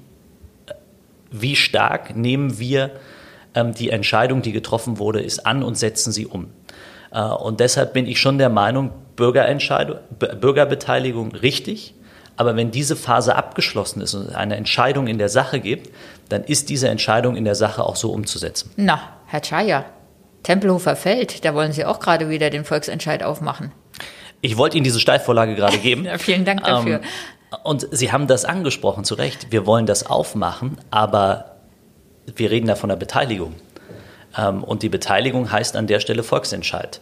wie 1.32 1.56
stark 1.56 2.16
nehmen 2.16 2.60
wir 2.60 2.92
ähm, 3.54 3.74
die 3.74 3.90
Entscheidung, 3.90 4.42
die 4.42 4.52
getroffen 4.52 4.98
wurde, 4.98 5.22
ist 5.22 5.46
an 5.46 5.64
und 5.64 5.78
setzen 5.78 6.12
sie 6.12 6.26
um. 6.26 6.50
Äh, 7.12 7.22
und 7.22 7.60
deshalb 7.60 7.94
bin 7.94 8.08
ich 8.08 8.20
schon 8.20 8.38
der 8.38 8.50
Meinung, 8.50 8.92
Bürgerentscheidung, 9.16 9.98
Bürgerbeteiligung 10.20 11.34
richtig. 11.34 11.94
Aber 12.38 12.56
wenn 12.56 12.70
diese 12.70 12.96
Phase 12.96 13.36
abgeschlossen 13.36 14.00
ist 14.02 14.14
und 14.14 14.28
es 14.28 14.36
eine 14.36 14.56
Entscheidung 14.58 15.08
in 15.08 15.18
der 15.18 15.30
Sache 15.30 15.60
gibt, 15.60 15.90
dann 16.30 16.44
ist 16.44 16.70
diese 16.70 16.88
Entscheidung 16.88 17.36
in 17.36 17.46
der 17.46 17.56
Sache 17.56 17.84
auch 17.84 17.96
so 17.96 18.12
umzusetzen. 18.12 18.72
Na, 18.76 19.00
Herr 19.26 19.42
Chaya, 19.42 19.86
Tempelhofer 20.48 20.96
Feld, 20.96 21.44
da 21.44 21.54
wollen 21.54 21.74
Sie 21.74 21.84
auch 21.84 22.00
gerade 22.00 22.30
wieder 22.30 22.50
den 22.50 22.64
Volksentscheid 22.64 23.22
aufmachen. 23.22 23.74
Ich 24.40 24.56
wollte 24.56 24.78
Ihnen 24.78 24.86
diese 24.86 25.02
Steilvorlage 25.02 25.56
gerade 25.56 25.78
geben. 25.78 26.06
ja, 26.06 26.18
vielen 26.18 26.46
Dank 26.46 26.64
dafür. 26.64 27.02
Ähm, 27.02 27.60
und 27.66 27.86
Sie 27.92 28.14
haben 28.14 28.28
das 28.28 28.46
angesprochen, 28.46 29.04
zu 29.04 29.16
Recht. 29.16 29.48
Wir 29.52 29.66
wollen 29.66 29.86
das 29.86 30.06
aufmachen, 30.06 30.78
aber 30.90 31.58
wir 32.34 32.50
reden 32.50 32.66
da 32.66 32.76
von 32.76 32.88
der 32.88 32.96
Beteiligung. 32.96 33.56
Ähm, 34.38 34.64
und 34.64 34.84
die 34.84 34.90
Beteiligung 34.90 35.52
heißt 35.52 35.76
an 35.76 35.86
der 35.86 36.00
Stelle 36.00 36.24
Volksentscheid. 36.24 37.02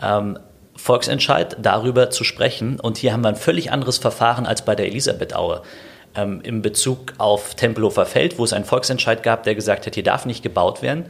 Ähm, 0.00 0.38
Volksentscheid 0.74 1.58
darüber 1.60 2.08
zu 2.08 2.24
sprechen. 2.24 2.80
Und 2.80 2.96
hier 2.96 3.12
haben 3.12 3.20
wir 3.20 3.28
ein 3.28 3.36
völlig 3.36 3.70
anderes 3.70 3.98
Verfahren 3.98 4.46
als 4.46 4.64
bei 4.64 4.74
der 4.74 4.86
Elisabeth 4.86 5.36
Aue. 5.36 5.60
Ähm, 6.14 6.40
in 6.40 6.62
Bezug 6.62 7.12
auf 7.18 7.54
Tempelhofer 7.54 8.06
Feld, 8.06 8.38
wo 8.38 8.44
es 8.44 8.54
einen 8.54 8.64
Volksentscheid 8.64 9.22
gab, 9.22 9.42
der 9.42 9.54
gesagt 9.54 9.84
hat, 9.84 9.94
hier 9.94 10.04
darf 10.04 10.24
nicht 10.24 10.42
gebaut 10.42 10.80
werden, 10.80 11.04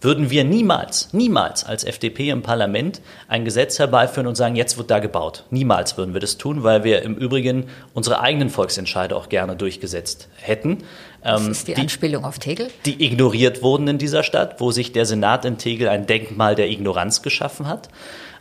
würden 0.00 0.30
wir 0.30 0.44
niemals, 0.44 1.12
niemals 1.12 1.64
als 1.64 1.84
FDP 1.84 2.30
im 2.30 2.42
Parlament 2.42 3.00
ein 3.28 3.44
Gesetz 3.44 3.78
herbeiführen 3.78 4.26
und 4.26 4.34
sagen, 4.34 4.54
jetzt 4.54 4.76
wird 4.76 4.90
da 4.90 4.98
gebaut. 4.98 5.44
Niemals 5.50 5.96
würden 5.96 6.14
wir 6.14 6.20
das 6.20 6.36
tun, 6.36 6.62
weil 6.62 6.84
wir 6.84 7.02
im 7.02 7.14
Übrigen 7.14 7.64
unsere 7.94 8.20
eigenen 8.20 8.50
Volksentscheide 8.50 9.16
auch 9.16 9.28
gerne 9.28 9.56
durchgesetzt 9.56 10.28
hätten. 10.36 10.84
Das 11.22 11.42
ähm, 11.42 11.50
ist 11.52 11.68
die, 11.68 11.74
die 11.74 11.80
Anspielung 11.80 12.24
auf 12.24 12.38
Tegel? 12.38 12.68
Die 12.84 13.04
ignoriert 13.04 13.62
wurden 13.62 13.88
in 13.88 13.98
dieser 13.98 14.22
Stadt, 14.22 14.60
wo 14.60 14.70
sich 14.70 14.92
der 14.92 15.06
Senat 15.06 15.44
in 15.44 15.56
Tegel 15.56 15.88
ein 15.88 16.06
Denkmal 16.06 16.54
der 16.54 16.70
Ignoranz 16.70 17.22
geschaffen 17.22 17.66
hat, 17.66 17.88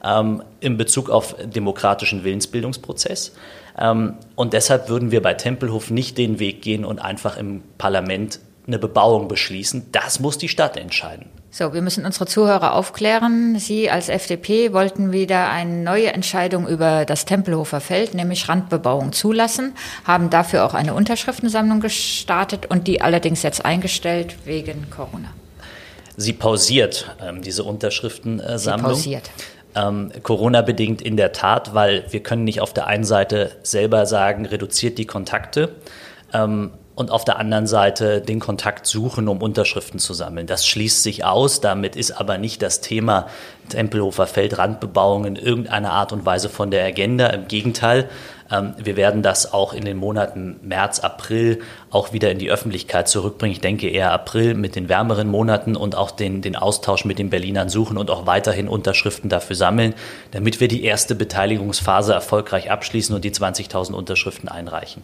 ähm, 0.03 0.43
in 0.59 0.75
Bezug 0.77 1.09
auf 1.09 1.35
demokratischen 1.43 2.23
Willensbildungsprozess. 2.23 3.33
Ähm, 3.77 4.15
und 4.35 4.53
deshalb 4.53 4.89
würden 4.89 5.11
wir 5.11 5.21
bei 5.21 5.33
Tempelhof 5.33 5.91
nicht 5.91 6.17
den 6.17 6.39
Weg 6.39 6.61
gehen 6.61 6.83
und 6.83 6.99
einfach 6.99 7.37
im 7.37 7.63
Parlament 7.77 8.39
eine 8.67 8.79
Bebauung 8.79 9.27
beschließen. 9.27 9.87
Das 9.91 10.19
muss 10.19 10.37
die 10.37 10.49
Stadt 10.49 10.77
entscheiden. 10.77 11.25
So, 11.55 11.71
wir 11.71 11.83
müssen 11.83 12.03
unsere 12.03 12.25
Zuhörer 12.25 12.73
aufklären. 12.73 13.59
Sie 13.59 13.87
als 13.87 14.09
FDP 14.09 14.73
wollten 14.73 15.11
wieder 15.11 15.51
eine 15.51 15.83
neue 15.83 16.11
Entscheidung 16.11 16.67
über 16.67 17.05
das 17.05 17.25
Tempelhofer 17.25 17.79
Feld, 17.79 18.15
nämlich 18.15 18.49
Randbebauung 18.49 19.13
zulassen, 19.13 19.75
haben 20.03 20.31
dafür 20.31 20.65
auch 20.65 20.73
eine 20.73 20.95
Unterschriftensammlung 20.95 21.79
gestartet 21.79 22.65
und 22.65 22.87
die 22.87 23.01
allerdings 23.01 23.43
jetzt 23.43 23.65
eingestellt 23.65 24.35
wegen 24.45 24.89
Corona. 24.89 25.29
Sie 26.17 26.33
pausiert 26.33 27.15
ähm, 27.21 27.43
diese 27.43 27.63
Unterschriftensammlung. 27.63 28.95
Sie 28.95 29.19
pausiert. 29.19 29.29
Ähm, 29.75 30.11
Corona-bedingt 30.23 31.03
in 31.03 31.17
der 31.17 31.33
Tat, 31.33 31.75
weil 31.75 32.05
wir 32.09 32.23
können 32.23 32.45
nicht 32.45 32.61
auf 32.61 32.73
der 32.73 32.87
einen 32.87 33.03
Seite 33.03 33.51
selber 33.61 34.07
sagen, 34.07 34.47
reduziert 34.47 34.97
die 34.97 35.05
Kontakte. 35.05 35.69
Ähm, 36.33 36.71
und 36.95 37.11
auf 37.11 37.25
der 37.25 37.39
anderen 37.39 37.65
Seite 37.65 38.21
den 38.21 38.39
Kontakt 38.39 38.85
suchen, 38.85 39.27
um 39.27 39.41
Unterschriften 39.41 39.99
zu 39.99 40.13
sammeln. 40.13 40.45
Das 40.45 40.67
schließt 40.67 41.01
sich 41.01 41.25
aus, 41.25 41.59
damit 41.59 41.95
ist 41.95 42.11
aber 42.11 42.37
nicht 42.37 42.61
das 42.61 42.81
Thema 42.81 43.27
Tempelhofer 43.69 44.27
Feldrandbebauung 44.27 45.25
in 45.25 45.35
irgendeiner 45.35 45.91
Art 45.91 46.11
und 46.13 46.25
Weise 46.25 46.49
von 46.49 46.69
der 46.69 46.85
Agenda. 46.85 47.27
Im 47.27 47.47
Gegenteil, 47.47 48.09
ähm, 48.51 48.73
wir 48.77 48.95
werden 48.95 49.23
das 49.23 49.53
auch 49.53 49.73
in 49.73 49.85
den 49.85 49.97
Monaten 49.97 50.59
März, 50.61 50.99
April 50.99 51.61
auch 51.89 52.13
wieder 52.13 52.29
in 52.29 52.39
die 52.39 52.51
Öffentlichkeit 52.51 53.07
zurückbringen. 53.07 53.53
Ich 53.53 53.61
denke 53.61 53.89
eher 53.89 54.11
April 54.11 54.53
mit 54.53 54.75
den 54.75 54.89
wärmeren 54.89 55.27
Monaten 55.27 55.75
und 55.75 55.95
auch 55.95 56.11
den, 56.11 56.41
den 56.41 56.55
Austausch 56.55 57.05
mit 57.05 57.19
den 57.19 57.29
Berlinern 57.29 57.69
suchen 57.69 57.97
und 57.97 58.11
auch 58.11 58.25
weiterhin 58.25 58.67
Unterschriften 58.67 59.29
dafür 59.29 59.55
sammeln, 59.55 59.93
damit 60.31 60.59
wir 60.59 60.67
die 60.67 60.83
erste 60.83 61.15
Beteiligungsphase 61.15 62.13
erfolgreich 62.13 62.69
abschließen 62.69 63.15
und 63.15 63.23
die 63.23 63.31
20.000 63.31 63.93
Unterschriften 63.93 64.49
einreichen. 64.49 65.01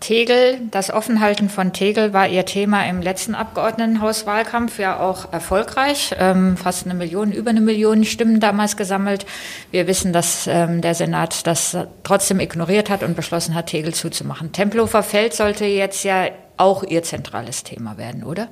Tegel, 0.00 0.60
das 0.70 0.90
Offenhalten 0.90 1.48
von 1.48 1.72
Tegel 1.72 2.12
war 2.12 2.28
ihr 2.28 2.44
Thema 2.44 2.86
im 2.86 3.00
letzten 3.00 3.34
Abgeordnetenhauswahlkampf 3.34 4.78
ja 4.78 5.00
auch 5.00 5.32
erfolgreich. 5.32 6.14
Ähm, 6.18 6.56
fast 6.56 6.84
eine 6.84 6.94
Million, 6.94 7.32
über 7.32 7.50
eine 7.50 7.60
Million 7.60 8.04
Stimmen 8.04 8.38
damals 8.38 8.76
gesammelt. 8.76 9.24
Wir 9.70 9.86
wissen, 9.86 10.12
dass 10.12 10.46
ähm, 10.46 10.82
der 10.82 10.94
Senat 10.94 11.46
das 11.46 11.76
trotzdem 12.02 12.40
ignoriert 12.40 12.90
hat 12.90 13.02
und 13.02 13.16
beschlossen 13.16 13.54
hat, 13.54 13.68
Tegel 13.68 13.94
zuzumachen. 13.94 14.52
Tempelhofer 14.52 15.02
Feld 15.02 15.32
sollte 15.32 15.64
jetzt 15.64 16.04
ja 16.04 16.28
auch 16.56 16.82
ihr 16.84 17.02
zentrales 17.02 17.64
Thema 17.64 17.96
werden, 17.96 18.24
oder? 18.24 18.48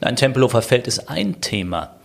Nein, 0.00 0.16
Tempelhofer 0.16 0.62
Feld 0.62 0.86
ist 0.86 1.08
ein 1.08 1.40
Thema. 1.40 1.96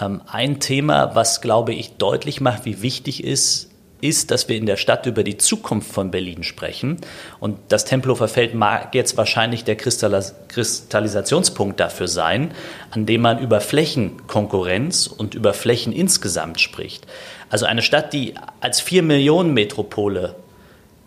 Ähm, 0.00 0.22
ein 0.30 0.60
Thema, 0.60 1.14
was, 1.14 1.40
glaube 1.40 1.72
ich, 1.74 1.96
deutlich 1.96 2.40
macht, 2.40 2.64
wie 2.64 2.82
wichtig 2.82 3.24
ist, 3.24 3.69
ist, 4.00 4.30
dass 4.30 4.48
wir 4.48 4.56
in 4.56 4.66
der 4.66 4.76
Stadt 4.76 5.06
über 5.06 5.24
die 5.24 5.36
Zukunft 5.36 5.92
von 5.92 6.10
Berlin 6.10 6.42
sprechen. 6.42 6.96
Und 7.38 7.58
das 7.68 7.84
Tempelhofer 7.84 8.28
Feld 8.28 8.54
mag 8.54 8.94
jetzt 8.94 9.16
wahrscheinlich 9.16 9.64
der 9.64 9.76
Kristallisationspunkt 9.76 11.80
dafür 11.80 12.08
sein, 12.08 12.52
an 12.90 13.06
dem 13.06 13.22
man 13.22 13.38
über 13.38 13.60
Flächenkonkurrenz 13.60 15.06
und 15.06 15.34
über 15.34 15.52
Flächen 15.52 15.92
insgesamt 15.92 16.60
spricht. 16.60 17.06
Also 17.50 17.66
eine 17.66 17.82
Stadt, 17.82 18.12
die 18.12 18.34
als 18.60 18.80
vier 18.80 19.02
Millionen 19.02 19.54
Metropole 19.54 20.36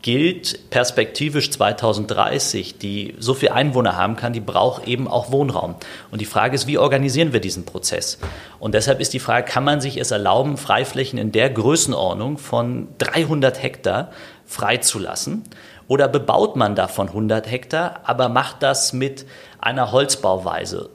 gilt 0.03 0.69
perspektivisch 0.69 1.49
2030, 1.49 2.77
die 2.77 3.15
so 3.19 3.33
viel 3.33 3.49
Einwohner 3.49 3.95
haben 3.95 4.17
kann, 4.17 4.33
die 4.33 4.41
braucht 4.41 4.85
eben 4.85 5.07
auch 5.07 5.31
Wohnraum. 5.31 5.75
Und 6.11 6.19
die 6.19 6.25
Frage 6.25 6.55
ist, 6.55 6.67
wie 6.67 6.77
organisieren 6.77 7.31
wir 7.31 7.39
diesen 7.39 7.65
Prozess? 7.65 8.19
Und 8.59 8.75
deshalb 8.75 8.99
ist 8.99 9.13
die 9.13 9.19
Frage, 9.19 9.49
kann 9.49 9.63
man 9.63 9.79
sich 9.79 9.97
es 9.97 10.11
erlauben, 10.11 10.57
Freiflächen 10.57 11.17
in 11.17 11.31
der 11.31 11.49
Größenordnung 11.49 12.37
von 12.37 12.89
300 12.97 13.63
Hektar 13.63 14.11
freizulassen? 14.45 15.43
Oder 15.87 16.09
bebaut 16.09 16.57
man 16.57 16.75
davon 16.75 17.07
100 17.07 17.49
Hektar, 17.49 18.01
aber 18.03 18.27
macht 18.27 18.61
das 18.61 18.91
mit 18.93 19.25
einer 19.59 19.93
Holzbauweise? 19.93 20.89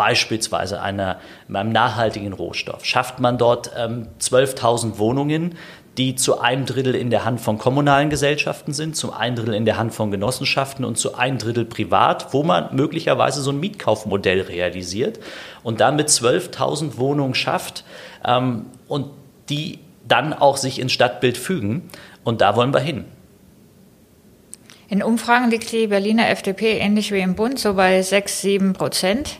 beispielsweise 0.00 0.80
einer, 0.80 1.18
einem 1.52 1.72
nachhaltigen 1.72 2.32
Rohstoff. 2.32 2.86
Schafft 2.86 3.20
man 3.20 3.36
dort 3.36 3.72
ähm, 3.76 4.08
12.000 4.18 4.96
Wohnungen, 4.96 5.58
die 6.00 6.14
zu 6.14 6.40
einem 6.40 6.64
Drittel 6.64 6.94
in 6.94 7.10
der 7.10 7.26
Hand 7.26 7.42
von 7.42 7.58
kommunalen 7.58 8.08
Gesellschaften 8.08 8.72
sind, 8.72 8.96
zum 8.96 9.12
einen 9.12 9.36
Drittel 9.36 9.52
in 9.52 9.66
der 9.66 9.76
Hand 9.76 9.92
von 9.92 10.10
Genossenschaften 10.10 10.82
und 10.82 10.96
zu 10.96 11.14
einem 11.14 11.36
Drittel 11.36 11.66
privat, 11.66 12.32
wo 12.32 12.42
man 12.42 12.74
möglicherweise 12.74 13.42
so 13.42 13.50
ein 13.50 13.60
Mietkaufmodell 13.60 14.40
realisiert 14.40 15.20
und 15.62 15.82
damit 15.82 16.08
12.000 16.08 16.96
Wohnungen 16.96 17.34
schafft 17.34 17.84
ähm, 18.24 18.64
und 18.88 19.10
die 19.50 19.80
dann 20.08 20.32
auch 20.32 20.56
sich 20.56 20.78
ins 20.78 20.92
Stadtbild 20.92 21.36
fügen. 21.36 21.90
Und 22.24 22.40
da 22.40 22.56
wollen 22.56 22.72
wir 22.72 22.80
hin. 22.80 23.04
In 24.88 25.02
Umfragen 25.02 25.50
liegt 25.50 25.70
die 25.70 25.86
Berliner 25.86 26.30
FDP 26.30 26.78
ähnlich 26.78 27.12
wie 27.12 27.20
im 27.20 27.34
Bund, 27.34 27.58
so 27.58 27.74
bei 27.74 28.00
6, 28.00 28.40
7 28.40 28.72
Prozent. 28.72 29.38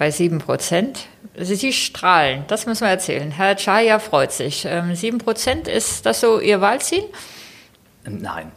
Bei 0.00 0.10
7 0.10 0.38
Prozent. 0.38 1.00
Sie 1.36 1.74
strahlen, 1.74 2.44
das 2.46 2.64
müssen 2.64 2.84
wir 2.84 2.88
erzählen. 2.88 3.30
Herr 3.30 3.54
Chaya 3.54 3.98
freut 3.98 4.32
sich. 4.32 4.64
Ähm, 4.64 4.94
sieben 4.94 5.18
Prozent, 5.18 5.68
ist 5.68 6.06
das 6.06 6.20
so 6.20 6.40
Ihr 6.40 6.62
Wahlziel? 6.62 7.02
Nein. 8.08 8.50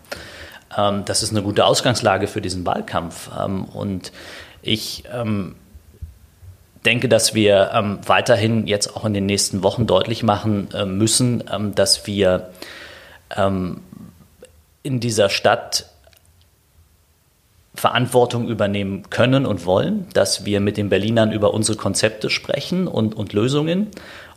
Ähm, 0.78 1.04
das 1.04 1.22
ist 1.22 1.32
eine 1.32 1.44
gute 1.44 1.66
Ausgangslage 1.66 2.28
für 2.28 2.40
diesen 2.40 2.66
Wahlkampf. 2.66 3.30
Ähm, 3.38 3.66
und 3.66 4.14
ich 4.62 5.04
denke, 6.86 7.10
dass 7.10 7.34
wir 7.34 8.00
weiterhin 8.06 8.66
jetzt 8.66 8.96
auch 8.96 9.04
in 9.04 9.14
den 9.14 9.26
nächsten 9.26 9.64
Wochen 9.64 9.86
deutlich 9.86 10.24
machen 10.24 10.70
müssen, 10.86 11.44
dass 11.76 12.08
wir 12.08 12.52
in 14.84 15.00
dieser 15.02 15.30
Stadt 15.30 15.93
Verantwortung 17.76 18.48
übernehmen 18.48 19.10
können 19.10 19.46
und 19.46 19.66
wollen, 19.66 20.08
dass 20.14 20.46
wir 20.46 20.60
mit 20.60 20.78
den 20.78 20.90
Berlinern 20.90 21.32
über 21.32 21.54
unsere 21.54 21.78
Konzepte 21.78 22.30
sprechen 22.30 22.88
und, 22.88 23.16
und 23.16 23.34
Lösungen. 23.34 23.88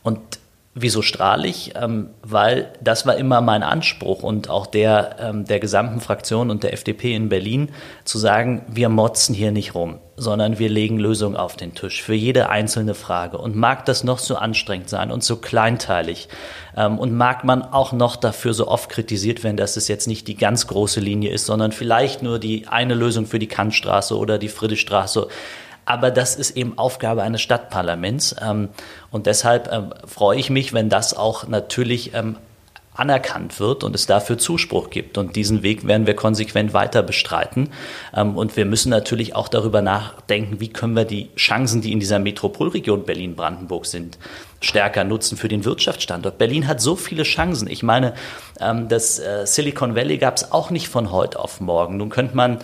Und 0.03 0.21
wieso 0.77 1.03
strahle 1.03 1.49
ich? 1.49 1.73
Ähm, 1.75 2.11
weil 2.23 2.73
das 2.81 3.07
war 3.07 3.17
immer 3.17 3.41
mein 3.41 3.63
Anspruch 3.63 4.23
und 4.23 4.51
auch 4.51 4.67
der 4.67 5.17
ähm, 5.19 5.45
der 5.45 5.59
gesamten 5.59 6.01
Fraktion 6.01 6.51
und 6.51 6.63
der 6.63 6.73
FDP 6.73 7.15
in 7.15 7.29
Berlin, 7.29 7.71
zu 8.05 8.19
sagen, 8.19 8.65
wir 8.69 8.89
motzen 8.89 9.35
hier 9.35 9.51
nicht 9.51 9.75
rum 9.75 9.99
sondern 10.17 10.59
wir 10.59 10.69
legen 10.69 10.99
Lösungen 10.99 11.37
auf 11.37 11.57
den 11.57 11.75
Tisch 11.75 12.03
für 12.03 12.15
jede 12.15 12.49
einzelne 12.49 12.95
Frage. 12.95 13.39
Und 13.39 13.55
mag 13.55 13.85
das 13.85 14.03
noch 14.03 14.19
so 14.19 14.37
anstrengend 14.37 14.89
sein 14.89 15.11
und 15.11 15.23
so 15.23 15.37
kleinteilig 15.37 16.29
ähm, 16.77 16.99
und 16.99 17.15
mag 17.15 17.45
man 17.45 17.63
auch 17.63 17.93
noch 17.93 18.17
dafür 18.17 18.55
so 18.55 18.69
oft 18.69 18.89
kritisiert 18.89 19.45
werden, 19.45 19.57
dass 19.57 19.77
es 19.77 19.89
jetzt 19.89 20.09
nicht 20.09 20.27
die 20.29 20.37
ganz 20.37 20.67
große 20.67 21.01
Linie 21.01 21.31
ist, 21.31 21.47
sondern 21.47 21.73
vielleicht 21.73 22.23
nur 22.23 22.39
die 22.39 22.67
eine 22.67 22.95
Lösung 22.95 23.27
für 23.27 23.39
die 23.39 23.49
Kantstraße 23.49 24.17
oder 24.17 24.39
die 24.39 24.49
Friedrichstraße. 24.49 25.29
Aber 25.87 26.11
das 26.11 26.37
ist 26.37 26.57
eben 26.57 26.77
Aufgabe 26.77 27.23
eines 27.23 27.41
Stadtparlaments. 27.41 28.37
Ähm, 28.43 28.69
und 29.11 29.27
deshalb 29.27 29.73
ähm, 29.73 29.95
freue 30.07 30.39
ich 30.39 30.51
mich, 30.51 30.75
wenn 30.75 30.91
das 30.91 31.15
auch 31.15 31.49
natürlich 31.49 32.13
anerkannt 32.97 33.61
wird 33.61 33.85
und 33.85 33.95
es 33.95 34.07
dafür 34.07 34.39
Zuspruch 34.39 34.91
gibt. 34.91 35.19
Und 35.19 35.37
diesen 35.37 35.63
Weg 35.63 35.87
werden 35.87 36.07
wir 36.07 36.15
konsequent 36.17 36.73
weiter 36.73 37.03
bestreiten. 37.03 37.71
Ähm, 38.15 38.37
und 38.37 38.57
wir 38.57 38.65
müssen 38.65 38.91
natürlich 38.91 39.35
auch 39.35 39.49
darüber 39.49 39.83
nachdenken, 39.83 40.61
wie 40.61 40.69
können 40.69 40.97
wir 40.97 41.05
die 41.05 41.31
Chancen, 41.37 41.83
die 41.83 41.93
in 41.93 42.01
dieser 42.01 42.19
Metropolregion 42.19 43.05
Berlin-Brandenburg 43.05 43.87
sind, 43.87 44.19
stärker 44.61 45.05
nutzen 45.05 45.37
für 45.37 45.49
den 45.49 45.65
Wirtschaftsstandort. 45.65 46.39
Berlin 46.39 46.67
hat 46.67 46.81
so 46.81 46.97
viele 46.97 47.23
Chancen. 47.23 47.69
Ich 47.69 47.83
meine, 47.83 48.15
ähm, 48.61 48.89
das 48.89 49.19
äh, 49.19 49.47
Silicon 49.47 49.95
Valley 49.95 50.19
gab 50.19 50.37
es 50.37 50.53
auch 50.53 50.71
nicht 50.71 50.89
von 50.89 51.13
heute 51.13 51.39
auf 51.39 51.61
morgen. 51.61 51.99
Nun 51.99 52.09
könnte 52.09 52.37
man, 52.37 52.59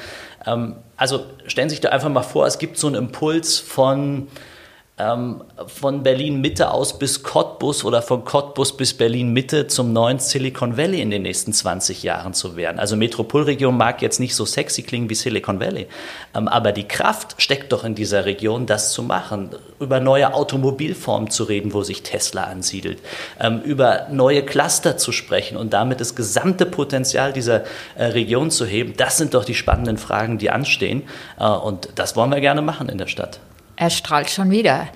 ähm, 0.47 0.77
also 1.03 1.27
stellen 1.49 1.69
Sie 1.69 1.75
sich 1.75 1.81
da 1.81 1.89
einfach 1.89 2.09
mal 2.11 2.23
vor, 2.23 2.47
es 2.47 2.59
gibt 2.59 2.79
so 2.79 2.87
einen 2.87 2.95
Impuls 2.95 3.59
von 3.59 4.29
ähm, 5.03 5.43
von 5.67 6.03
Berlin 6.03 6.41
Mitte 6.41 6.71
aus 6.71 6.99
bis 6.99 7.23
Cottbus 7.23 7.85
oder 7.85 8.03
von 8.03 8.25
Cottbus 8.25 8.77
bis 8.77 8.95
Berlin 8.95 9.33
Mitte 9.33 9.67
zum 9.67 9.93
neuen 9.93 10.19
Silicon 10.19 10.77
Valley 10.77 11.01
in 11.01 11.11
den 11.11 11.23
nächsten 11.23 11.53
20 11.53 12.03
Jahren 12.03 12.35
zu 12.35 12.57
werden. 12.57 12.79
Also 12.79 12.97
Metropolregion 12.97 13.77
mag 13.77 14.03
jetzt 14.03 14.21
nicht 14.21 14.35
so 14.35 14.45
sexy 14.45 14.83
klingen 14.83 15.11
wie 15.11 15.15
Silicon 15.15 15.61
Valley, 15.61 15.89
ähm, 16.35 16.49
aber 16.49 16.73
die 16.73 16.87
Kraft 16.87 17.35
steckt 17.39 17.73
doch 17.73 17.85
in 17.85 17.95
dieser 17.95 18.25
Region, 18.25 18.67
das 18.67 18.93
zu 18.93 19.03
machen, 19.03 19.51
über 19.81 20.01
neue 20.01 20.35
Automobilformen 20.35 21.31
zu 21.31 21.45
reden, 21.45 21.73
wo 21.73 21.83
sich 21.83 22.03
Tesla 22.03 22.45
ansiedelt, 22.45 22.99
ähm, 23.41 23.61
über 23.63 24.07
neue 24.11 24.43
Cluster 24.45 24.97
zu 24.97 25.13
sprechen 25.13 25.57
und 25.57 25.73
damit 25.73 26.01
das 26.01 26.15
gesamte 26.15 26.67
Potenzial 26.67 27.33
dieser 27.33 27.65
äh, 27.97 28.05
Region 28.05 28.51
zu 28.51 28.67
heben. 28.67 28.95
Das 28.97 29.19
sind 29.19 29.35
doch 29.35 29.45
die 29.45 29.55
spannenden 29.55 29.99
Fragen, 29.99 30.39
die 30.39 30.51
anstehen 30.51 31.03
äh, 31.39 31.47
und 31.47 31.89
das 31.97 32.17
wollen 32.17 32.31
wir 32.31 32.41
gerne 32.41 32.63
machen 32.63 32.89
in 32.89 32.99
der 32.99 33.07
Stadt. 33.07 33.41
Er 33.83 33.91
strahlt 33.91 34.31
schon 34.31 34.53
wieder. 34.53 34.87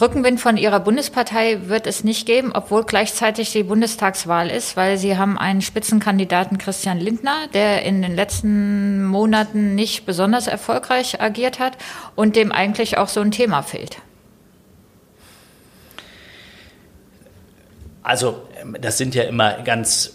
Rückenwind 0.00 0.40
von 0.40 0.56
Ihrer 0.56 0.80
Bundespartei 0.80 1.68
wird 1.68 1.86
es 1.86 2.02
nicht 2.02 2.26
geben, 2.26 2.50
obwohl 2.52 2.82
gleichzeitig 2.82 3.52
die 3.52 3.62
Bundestagswahl 3.62 4.50
ist, 4.50 4.76
weil 4.76 4.98
Sie 4.98 5.16
haben 5.16 5.38
einen 5.38 5.62
Spitzenkandidaten 5.62 6.58
Christian 6.58 6.98
Lindner, 6.98 7.46
der 7.54 7.84
in 7.84 8.02
den 8.02 8.16
letzten 8.16 9.04
Monaten 9.04 9.76
nicht 9.76 10.06
besonders 10.06 10.48
erfolgreich 10.48 11.20
agiert 11.20 11.60
hat 11.60 11.78
und 12.16 12.34
dem 12.34 12.50
eigentlich 12.50 12.98
auch 12.98 13.06
so 13.06 13.20
ein 13.20 13.30
Thema 13.30 13.62
fehlt. 13.62 13.98
Also 18.02 18.42
das 18.80 18.98
sind 18.98 19.14
ja 19.14 19.22
immer 19.22 19.62
ganz 19.62 20.14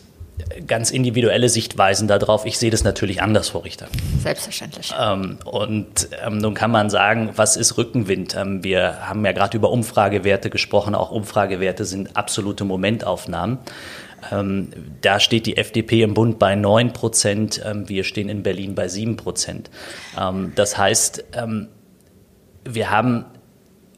ganz 0.68 0.92
individuelle 0.92 1.50
Sichtweisen 1.50 2.08
darauf. 2.08 2.46
Ich 2.46 2.58
sehe 2.58 2.72
das 2.72 2.84
natürlich 2.84 3.22
anders, 3.22 3.50
Frau 3.50 3.60
Richter. 3.60 3.88
Selbstverständlich. 4.22 4.94
Ähm, 5.00 5.40
und 5.46 6.10
ähm, 6.26 6.38
nun 6.38 6.54
kann 6.54 6.72
man 6.72 6.90
sagen, 6.90 7.32
was 7.36 7.58
ist 7.58 7.78
Rückenwind? 7.78 8.36
Ähm, 8.36 8.64
wir 8.64 9.08
haben 9.08 9.26
ja 9.26 9.32
gerade 9.32 9.58
über 9.58 9.72
Umfragewerte 9.72 10.50
gesprochen. 10.50 10.96
Auch 10.96 11.12
Umfragewerte 11.12 11.86
sind 11.86 12.16
absolute 12.16 12.66
Momentaufnahmen. 12.66 13.60
Ähm, 14.32 14.70
da 15.02 15.20
steht 15.20 15.46
die 15.46 15.58
FDP 15.58 16.04
im 16.04 16.14
Bund 16.14 16.40
bei 16.40 16.56
9 16.56 16.94
Prozent. 16.94 17.62
Ähm, 17.66 17.88
wir 17.88 18.04
stehen 18.04 18.30
in 18.30 18.44
Berlin 18.44 18.76
bei 18.76 18.88
7 18.88 19.18
Prozent. 19.18 19.70
Ähm, 20.20 20.54
das 20.56 20.78
heißt, 20.78 21.26
wir 22.66 22.92
haben 22.92 23.26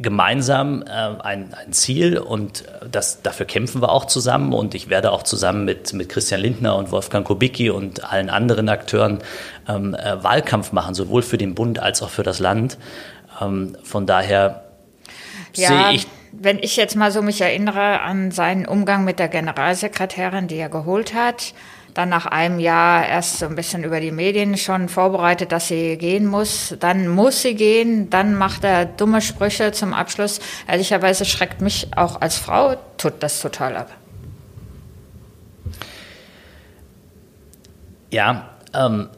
gemeinsam 0.02 0.84
äh, 0.84 0.90
ein, 0.90 1.54
ein, 1.54 1.74
Ziel 1.74 2.18
und 2.18 2.62
äh, 2.62 2.90
das, 2.92 3.22
dafür 3.22 3.46
kämpfen 3.46 3.82
wir 3.82 3.92
auch 3.92 4.06
zusammen 4.06 4.54
und 4.54 4.76
ich 4.76 4.90
werde 4.90 5.12
auch 5.12 5.24
zusammen 5.24 5.66
mit, 5.66 5.94
mit 5.94 6.10
Christian 6.10 6.42
Lindner 6.42 6.76
und 6.76 6.92
Wolfgang 6.92 7.26
Kubicki 7.26 7.70
und 7.70 8.12
allen 8.12 8.30
anderen 8.30 8.70
Akteuren 8.70 9.20
ähm, 9.68 9.96
äh, 9.96 10.24
Wahlkampf 10.24 10.72
machen, 10.72 10.94
sowohl 10.96 11.22
für 11.22 11.38
den 11.38 11.56
Bund 11.56 11.80
als 11.80 12.02
auch 12.02 12.10
für 12.10 12.24
das 12.24 12.40
Land. 12.40 12.78
Ähm, 13.42 13.78
von 13.84 14.06
daher 14.06 14.64
ja, 15.56 15.68
sehe 15.68 15.96
ich. 15.96 16.08
Wenn 16.34 16.60
ich 16.60 16.78
jetzt 16.78 16.96
mal 16.96 17.12
so 17.12 17.22
mich 17.22 17.42
erinnere 17.42 18.02
an 18.02 18.32
seinen 18.32 18.66
Umgang 18.66 19.04
mit 19.04 19.20
der 19.20 19.28
Generalsekretärin, 19.28 20.48
die 20.48 20.56
er 20.56 20.70
geholt 20.70 21.14
hat, 21.14 21.54
dann 21.94 22.10
nach 22.10 22.26
einem 22.26 22.60
Jahr 22.60 23.06
erst 23.06 23.40
so 23.40 23.46
ein 23.46 23.56
bisschen 23.56 23.84
über 23.84 24.00
die 24.00 24.12
Medien 24.12 24.58
schon 24.58 24.90
vorbereitet, 24.90 25.52
dass 25.52 25.68
sie 25.68 25.98
gehen 25.98 26.26
muss. 26.26 26.76
Dann 26.80 27.08
muss 27.08 27.42
sie 27.42 27.56
gehen, 27.56 28.10
dann 28.10 28.36
macht 28.36 28.64
er 28.64 28.86
dumme 28.86 29.22
Sprüche 29.22 29.72
zum 29.72 29.94
Abschluss. 29.94 30.40
Ehrlicherweise 30.68 31.26
schreckt 31.26 31.62
mich 31.62 31.90
auch 31.96 32.22
als 32.22 32.38
Frau 32.38 32.76
tut 32.98 33.14
das 33.20 33.42
total 33.42 33.76
ab. 33.78 33.92
Ja, 38.10 38.50
ähm, 38.74 39.10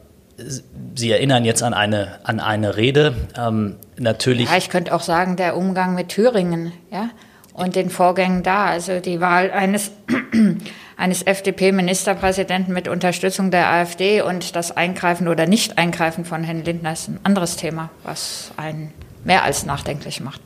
Sie 0.96 1.10
erinnern 1.10 1.44
jetzt 1.44 1.62
an 1.62 1.74
eine, 1.74 2.18
an 2.24 2.40
eine 2.40 2.76
Rede. 2.76 3.14
Ähm, 3.36 3.76
natürlich. 3.96 4.50
Ja, 4.50 4.56
ich 4.56 4.68
könnte 4.68 4.94
auch 4.94 5.02
sagen, 5.02 5.36
der 5.36 5.56
Umgang 5.56 5.94
mit 5.94 6.08
Thüringen, 6.08 6.72
ja, 6.90 7.10
und 7.52 7.76
den 7.76 7.88
Vorgängen 7.90 8.42
da. 8.42 8.66
Also 8.66 8.98
die 9.00 9.20
Wahl 9.20 9.50
eines 9.52 9.92
eines 10.96 11.22
FDP-Ministerpräsidenten 11.22 12.72
mit 12.72 12.88
Unterstützung 12.88 13.50
der 13.50 13.68
AfD 13.68 14.22
und 14.22 14.56
das 14.56 14.76
Eingreifen 14.76 15.28
oder 15.28 15.46
Nicht-Eingreifen 15.46 16.24
von 16.24 16.44
Herrn 16.44 16.64
Lindner 16.64 16.92
ist 16.92 17.08
ein 17.08 17.18
anderes 17.22 17.56
Thema, 17.56 17.90
was 18.02 18.52
einen 18.56 18.92
mehr 19.24 19.42
als 19.44 19.66
nachdenklich 19.66 20.20
macht. 20.20 20.40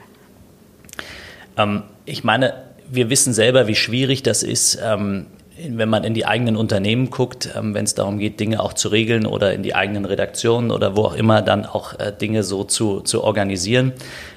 Ähm, 1.57 1.83
ich 2.05 2.25
meine, 2.25 2.55
wir 2.89 3.11
wissen 3.11 3.35
selber, 3.35 3.67
wie 3.67 3.75
schwierig 3.75 4.23
das 4.23 4.43
ist, 4.43 4.79
ähm, 4.83 5.27
wenn 5.67 5.89
man 5.89 6.05
in 6.05 6.15
die 6.15 6.27
eigenen 6.27 6.57
Unternehmen 6.57 7.11
guckt, 7.11 7.51
ähm, 7.57 7.75
wenn 7.75 7.85
es 7.85 7.95
darum 7.95 8.19
geht, 8.19 8.39
Dinge 8.41 8.61
auch 8.61 8.73
zu 8.73 8.89
regeln 8.89 9.27
oder 9.27 9.53
in 9.53 9.63
die 9.63 9.75
eigenen 9.75 10.05
Redaktionen 10.05 10.71
oder 10.71 10.97
wo 10.97 11.03
auch 11.05 11.15
immer 11.15 11.43
dann 11.43 11.67
auch 11.67 11.99
äh, 11.99 12.13
Dinge 12.13 12.43
so 12.43 12.65
zu, 12.65 13.01
zu 13.01 13.25
organisieren. 13.25 13.93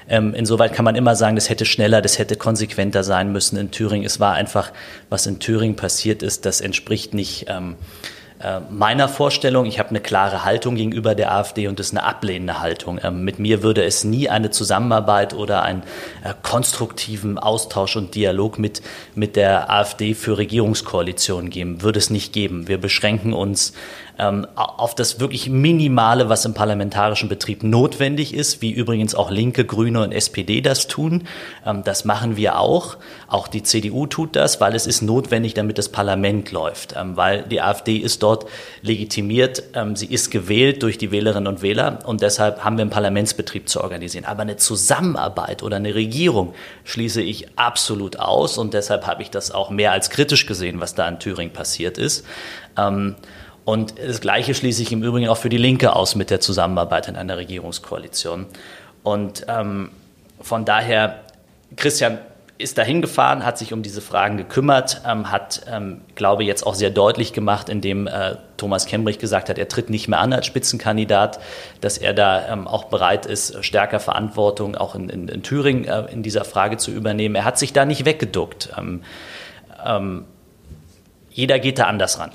Ähm, 0.08 0.34
insoweit 0.34 0.72
kann 0.72 0.84
man 0.84 0.96
immer 0.96 1.14
sagen, 1.14 1.36
das 1.36 1.48
hätte 1.48 1.64
schneller, 1.64 2.02
das 2.02 2.18
hätte 2.18 2.36
konsequenter 2.36 3.04
sein 3.04 3.32
müssen 3.32 3.56
in 3.56 3.70
Thüringen. 3.70 4.04
Es 4.04 4.20
war 4.20 4.34
einfach, 4.34 4.72
was 5.10 5.26
in 5.26 5.38
Thüringen 5.38 5.76
passiert 5.76 6.22
ist, 6.22 6.44
das 6.44 6.60
entspricht 6.60 7.14
nicht 7.14 7.46
ähm, 7.48 7.72
äh, 7.72 8.21
meiner 8.70 9.08
Vorstellung. 9.08 9.66
Ich 9.66 9.78
habe 9.78 9.90
eine 9.90 10.00
klare 10.00 10.44
Haltung 10.44 10.74
gegenüber 10.74 11.14
der 11.14 11.32
AfD 11.32 11.68
und 11.68 11.78
das 11.78 11.86
ist 11.86 11.92
eine 11.92 12.04
ablehnende 12.04 12.60
Haltung. 12.60 12.98
Ähm, 13.02 13.24
mit 13.24 13.38
mir 13.38 13.62
würde 13.62 13.84
es 13.84 14.04
nie 14.04 14.28
eine 14.28 14.50
Zusammenarbeit 14.50 15.34
oder 15.34 15.62
einen 15.62 15.82
äh, 16.24 16.34
konstruktiven 16.42 17.38
Austausch 17.38 17.96
und 17.96 18.14
Dialog 18.14 18.58
mit, 18.58 18.82
mit 19.14 19.36
der 19.36 19.70
AfD 19.70 20.14
für 20.14 20.38
Regierungskoalitionen 20.38 21.50
geben. 21.50 21.82
Würde 21.82 21.98
es 21.98 22.10
nicht 22.10 22.32
geben. 22.32 22.68
Wir 22.68 22.78
beschränken 22.78 23.32
uns 23.32 23.74
ähm, 24.18 24.46
auf 24.56 24.94
das 24.94 25.20
wirklich 25.20 25.48
Minimale, 25.48 26.28
was 26.28 26.44
im 26.44 26.54
parlamentarischen 26.54 27.28
Betrieb 27.28 27.62
notwendig 27.62 28.34
ist, 28.34 28.62
wie 28.62 28.70
übrigens 28.70 29.14
auch 29.14 29.30
Linke, 29.30 29.64
Grüne 29.64 30.02
und 30.02 30.12
SPD 30.12 30.60
das 30.60 30.86
tun. 30.86 31.24
Ähm, 31.64 31.82
das 31.84 32.04
machen 32.04 32.36
wir 32.36 32.58
auch. 32.58 32.96
Auch 33.28 33.48
die 33.48 33.62
CDU 33.62 34.06
tut 34.06 34.36
das, 34.36 34.60
weil 34.60 34.74
es 34.74 34.86
ist 34.86 35.02
notwendig, 35.02 35.54
damit 35.54 35.78
das 35.78 35.88
Parlament 35.88 36.52
läuft. 36.52 36.94
Ähm, 36.96 37.16
weil 37.16 37.42
die 37.42 37.60
AfD 37.60 37.96
ist 37.96 38.22
dort 38.22 38.46
legitimiert, 38.82 39.62
ähm, 39.74 39.96
sie 39.96 40.06
ist 40.06 40.30
gewählt 40.30 40.82
durch 40.82 40.98
die 40.98 41.10
Wählerinnen 41.10 41.46
und 41.46 41.62
Wähler 41.62 42.00
und 42.04 42.20
deshalb 42.20 42.64
haben 42.64 42.76
wir 42.76 42.82
einen 42.82 42.90
Parlamentsbetrieb 42.90 43.68
zu 43.68 43.80
organisieren. 43.80 44.24
Aber 44.24 44.42
eine 44.42 44.56
Zusammenarbeit 44.56 45.62
oder 45.62 45.76
eine 45.76 45.94
Regierung 45.94 46.54
schließe 46.84 47.22
ich 47.22 47.58
absolut 47.58 48.18
aus 48.18 48.58
und 48.58 48.74
deshalb 48.74 49.06
habe 49.06 49.22
ich 49.22 49.30
das 49.30 49.50
auch 49.50 49.70
mehr 49.70 49.92
als 49.92 50.10
kritisch 50.10 50.46
gesehen, 50.46 50.80
was 50.80 50.94
da 50.94 51.08
in 51.08 51.18
Thüringen 51.18 51.52
passiert 51.52 51.98
ist. 51.98 52.24
Ähm, 52.76 53.16
und 53.64 53.94
das 53.98 54.20
Gleiche 54.20 54.54
schließe 54.54 54.82
ich 54.82 54.92
im 54.92 55.02
Übrigen 55.02 55.28
auch 55.28 55.36
für 55.36 55.48
die 55.48 55.58
Linke 55.58 55.94
aus 55.94 56.14
mit 56.14 56.30
der 56.30 56.40
Zusammenarbeit 56.40 57.08
in 57.08 57.16
einer 57.16 57.36
Regierungskoalition. 57.36 58.46
Und 59.02 59.46
ähm, 59.48 59.90
von 60.40 60.64
daher, 60.64 61.20
Christian 61.76 62.18
ist 62.58 62.78
dahin 62.78 63.02
gefahren, 63.02 63.44
hat 63.44 63.58
sich 63.58 63.72
um 63.72 63.82
diese 63.82 64.00
Fragen 64.00 64.36
gekümmert, 64.36 65.02
ähm, 65.06 65.30
hat, 65.30 65.62
ähm, 65.70 66.00
glaube 66.14 66.44
jetzt 66.44 66.64
auch 66.66 66.74
sehr 66.74 66.90
deutlich 66.90 67.32
gemacht, 67.32 67.68
indem 67.68 68.06
äh, 68.06 68.36
Thomas 68.56 68.86
Kembrich 68.86 69.18
gesagt 69.18 69.48
hat, 69.48 69.58
er 69.58 69.68
tritt 69.68 69.90
nicht 69.90 70.08
mehr 70.08 70.20
an 70.20 70.32
als 70.32 70.46
Spitzenkandidat, 70.46 71.40
dass 71.80 71.98
er 71.98 72.14
da 72.14 72.48
ähm, 72.48 72.68
auch 72.68 72.84
bereit 72.84 73.26
ist, 73.26 73.64
stärker 73.64 74.00
Verantwortung 74.00 74.76
auch 74.76 74.94
in, 74.94 75.08
in, 75.08 75.28
in 75.28 75.42
Thüringen 75.42 75.84
äh, 75.84 76.04
in 76.12 76.22
dieser 76.22 76.44
Frage 76.44 76.76
zu 76.76 76.90
übernehmen. 76.90 77.34
Er 77.34 77.44
hat 77.44 77.58
sich 77.58 77.72
da 77.72 77.84
nicht 77.84 78.04
weggeduckt. 78.04 78.70
Ähm, 78.78 79.02
ähm, 79.84 80.24
jeder 81.30 81.58
geht 81.58 81.78
da 81.78 81.84
anders 81.84 82.20
ran. 82.20 82.30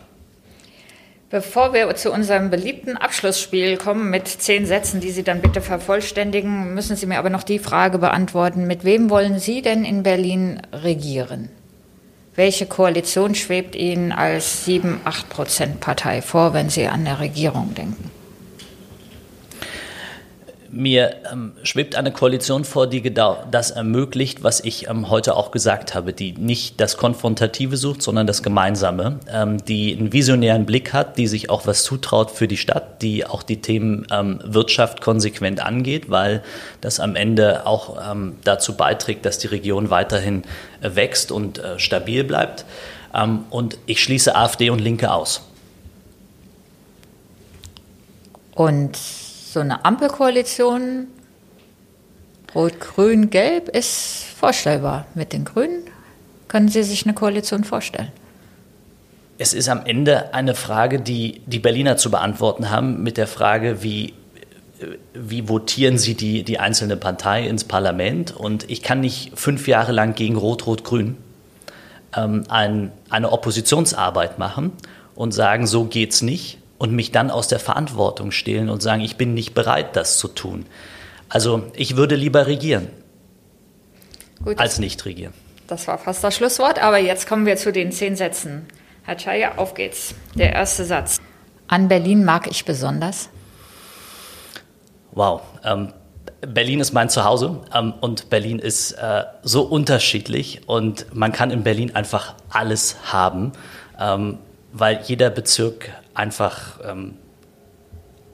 Bevor 1.29 1.73
wir 1.73 1.93
zu 1.95 2.13
unserem 2.13 2.49
beliebten 2.49 2.95
Abschlussspiel 2.95 3.75
kommen 3.75 4.09
mit 4.09 4.29
zehn 4.29 4.65
Sätzen, 4.65 5.01
die 5.01 5.11
Sie 5.11 5.23
dann 5.23 5.41
bitte 5.41 5.59
vervollständigen, 5.59 6.73
müssen 6.73 6.95
Sie 6.95 7.05
mir 7.05 7.19
aber 7.19 7.29
noch 7.29 7.43
die 7.43 7.59
Frage 7.59 7.97
beantworten, 7.97 8.65
mit 8.65 8.85
wem 8.85 9.09
wollen 9.09 9.37
Sie 9.37 9.61
denn 9.61 9.83
in 9.83 10.03
Berlin 10.03 10.61
regieren? 10.71 11.49
Welche 12.33 12.65
Koalition 12.65 13.35
schwebt 13.35 13.75
Ihnen 13.75 14.13
als 14.13 14.65
7-8 14.65 14.95
Prozent 15.27 15.79
Partei 15.81 16.21
vor, 16.21 16.53
wenn 16.53 16.69
Sie 16.69 16.87
an 16.87 17.03
der 17.03 17.19
Regierung 17.19 17.75
denken? 17.75 18.09
Mir 20.71 21.15
ähm, 21.32 21.53
schwebt 21.63 21.95
eine 21.95 22.12
Koalition 22.12 22.63
vor, 22.63 22.88
die 22.88 23.01
genau 23.01 23.43
das 23.51 23.71
ermöglicht, 23.71 24.43
was 24.43 24.60
ich 24.60 24.88
ähm, 24.88 25.10
heute 25.10 25.36
auch 25.36 25.51
gesagt 25.51 25.95
habe, 25.95 26.13
die 26.13 26.34
nicht 26.34 26.80
das 26.80 26.97
Konfrontative 26.97 27.77
sucht, 27.77 28.01
sondern 28.01 28.27
das 28.27 28.43
Gemeinsame, 28.43 29.19
ähm, 29.32 29.63
die 29.65 29.95
einen 29.97 30.13
visionären 30.13 30.65
Blick 30.65 30.93
hat, 30.93 31.17
die 31.17 31.27
sich 31.27 31.49
auch 31.49 31.67
was 31.67 31.84
zutraut 31.84 32.32
für 32.32 32.47
die 32.47 32.58
Stadt, 32.58 33.01
die 33.01 33.25
auch 33.25 33.43
die 33.43 33.62
Themen 33.62 34.08
ähm, 34.12 34.39
Wirtschaft 34.43 35.01
konsequent 35.01 35.60
angeht, 35.60 36.10
weil 36.10 36.43
das 36.82 36.99
am 36.99 37.15
Ende 37.15 37.65
auch 37.65 37.97
ähm, 38.12 38.36
dazu 38.43 38.75
beiträgt, 38.75 39.25
dass 39.25 39.39
die 39.39 39.47
Region 39.47 39.89
weiterhin 39.89 40.43
äh, 40.82 40.95
wächst 40.95 41.32
und 41.32 41.60
äh, 41.60 41.80
stabil 41.80 42.23
bleibt. 42.23 42.65
Ähm, 43.13 43.45
und 43.49 43.77
ich 43.86 44.03
schließe 44.03 44.36
AfD 44.36 44.69
und 44.69 44.80
Linke 44.80 45.12
aus. 45.12 45.41
Und 48.56 48.97
so 49.58 49.62
eine 49.62 49.86
Ampelkoalition, 49.86 51.08
Rot, 52.54 52.80
Grün, 52.80 53.32
Gelb, 53.32 53.70
ist 53.70 54.26
vorstellbar. 54.39 55.08
Mit 55.15 55.34
den 55.34 55.46
Grünen 55.46 55.82
können 56.48 56.70
Sie 56.70 56.84
sich 56.84 57.08
eine 57.08 57.15
Koalition 57.15 57.63
vorstellen? 57.63 58.12
Es 59.39 59.56
ist 59.56 59.67
am 59.67 59.84
Ende 59.84 60.36
eine 60.36 60.54
Frage, 60.54 61.00
die 61.00 61.41
die 61.48 61.58
Berliner 61.58 61.98
zu 61.98 62.12
beantworten 62.12 62.70
haben, 62.70 63.02
mit 63.02 63.17
der 63.17 63.26
Frage, 63.26 63.82
wie, 63.82 64.13
wie 65.15 65.50
votieren 65.50 65.98
sie 65.98 66.13
die, 66.13 66.43
die 66.43 66.60
einzelne 66.60 66.96
Partei 66.96 67.48
ins 67.48 67.63
Parlament. 67.63 68.38
Und 68.38 68.70
ich 68.70 68.84
kann 68.84 69.00
nicht 69.00 69.32
fünf 69.39 69.67
Jahre 69.67 69.91
lang 69.91 70.13
gegen 70.13 70.36
Rot-Rot-Grün 70.36 71.17
ähm, 72.15 72.43
ein, 72.48 72.91
eine 73.10 73.32
Oppositionsarbeit 73.32 74.38
machen 74.38 74.72
und 75.15 75.32
sagen, 75.32 75.65
so 75.65 75.86
geht's 75.86 76.22
nicht 76.22 76.60
und 76.77 76.91
mich 76.91 77.11
dann 77.11 77.31
aus 77.31 77.47
der 77.47 77.59
Verantwortung 77.59 78.31
stehlen 78.31 78.69
und 78.69 78.81
sagen, 78.81 79.01
ich 79.01 79.17
bin 79.17 79.33
nicht 79.33 79.53
bereit, 79.53 79.95
das 79.95 80.17
zu 80.17 80.27
tun. 80.27 80.65
Also 81.29 81.63
ich 81.75 81.97
würde 81.97 82.15
lieber 82.15 82.47
regieren, 82.47 82.87
Gut, 84.43 84.59
als 84.59 84.79
nicht 84.79 85.05
regieren. 85.05 85.33
Das 85.67 85.87
war 85.87 85.97
fast 85.97 86.23
das 86.23 86.35
Schlusswort, 86.35 86.81
aber 86.81 86.97
jetzt 86.97 87.27
kommen 87.27 87.45
wir 87.45 87.57
zu 87.57 87.71
den 87.71 87.91
zehn 87.91 88.15
Sätzen. 88.15 88.65
Herr 89.03 89.17
Chaya, 89.17 89.57
auf 89.57 89.73
geht's. 89.73 90.15
Der 90.35 90.53
erste 90.53 90.85
Satz. 90.85 91.19
An 91.67 91.87
Berlin 91.87 92.23
mag 92.23 92.47
ich 92.49 92.63
besonders. 92.63 93.29
Wow. 95.11 95.41
Ähm, 95.63 95.93
Berlin 96.41 96.79
ist 96.79 96.93
mein 96.93 97.09
Zuhause 97.09 97.61
ähm, 97.73 97.93
und 97.99 98.29
Berlin 98.29 98.59
ist 98.59 98.91
äh, 98.91 99.23
so 99.41 99.63
unterschiedlich 99.63 100.61
und 100.67 101.13
man 101.13 101.31
kann 101.31 101.51
in 101.51 101.63
Berlin 101.63 101.95
einfach 101.95 102.35
alles 102.49 102.95
haben, 103.11 103.53
ähm, 103.99 104.37
weil 104.71 105.01
jeder 105.03 105.29
Bezirk 105.29 105.89
einfach 106.17 106.80
ähm, 106.84 107.15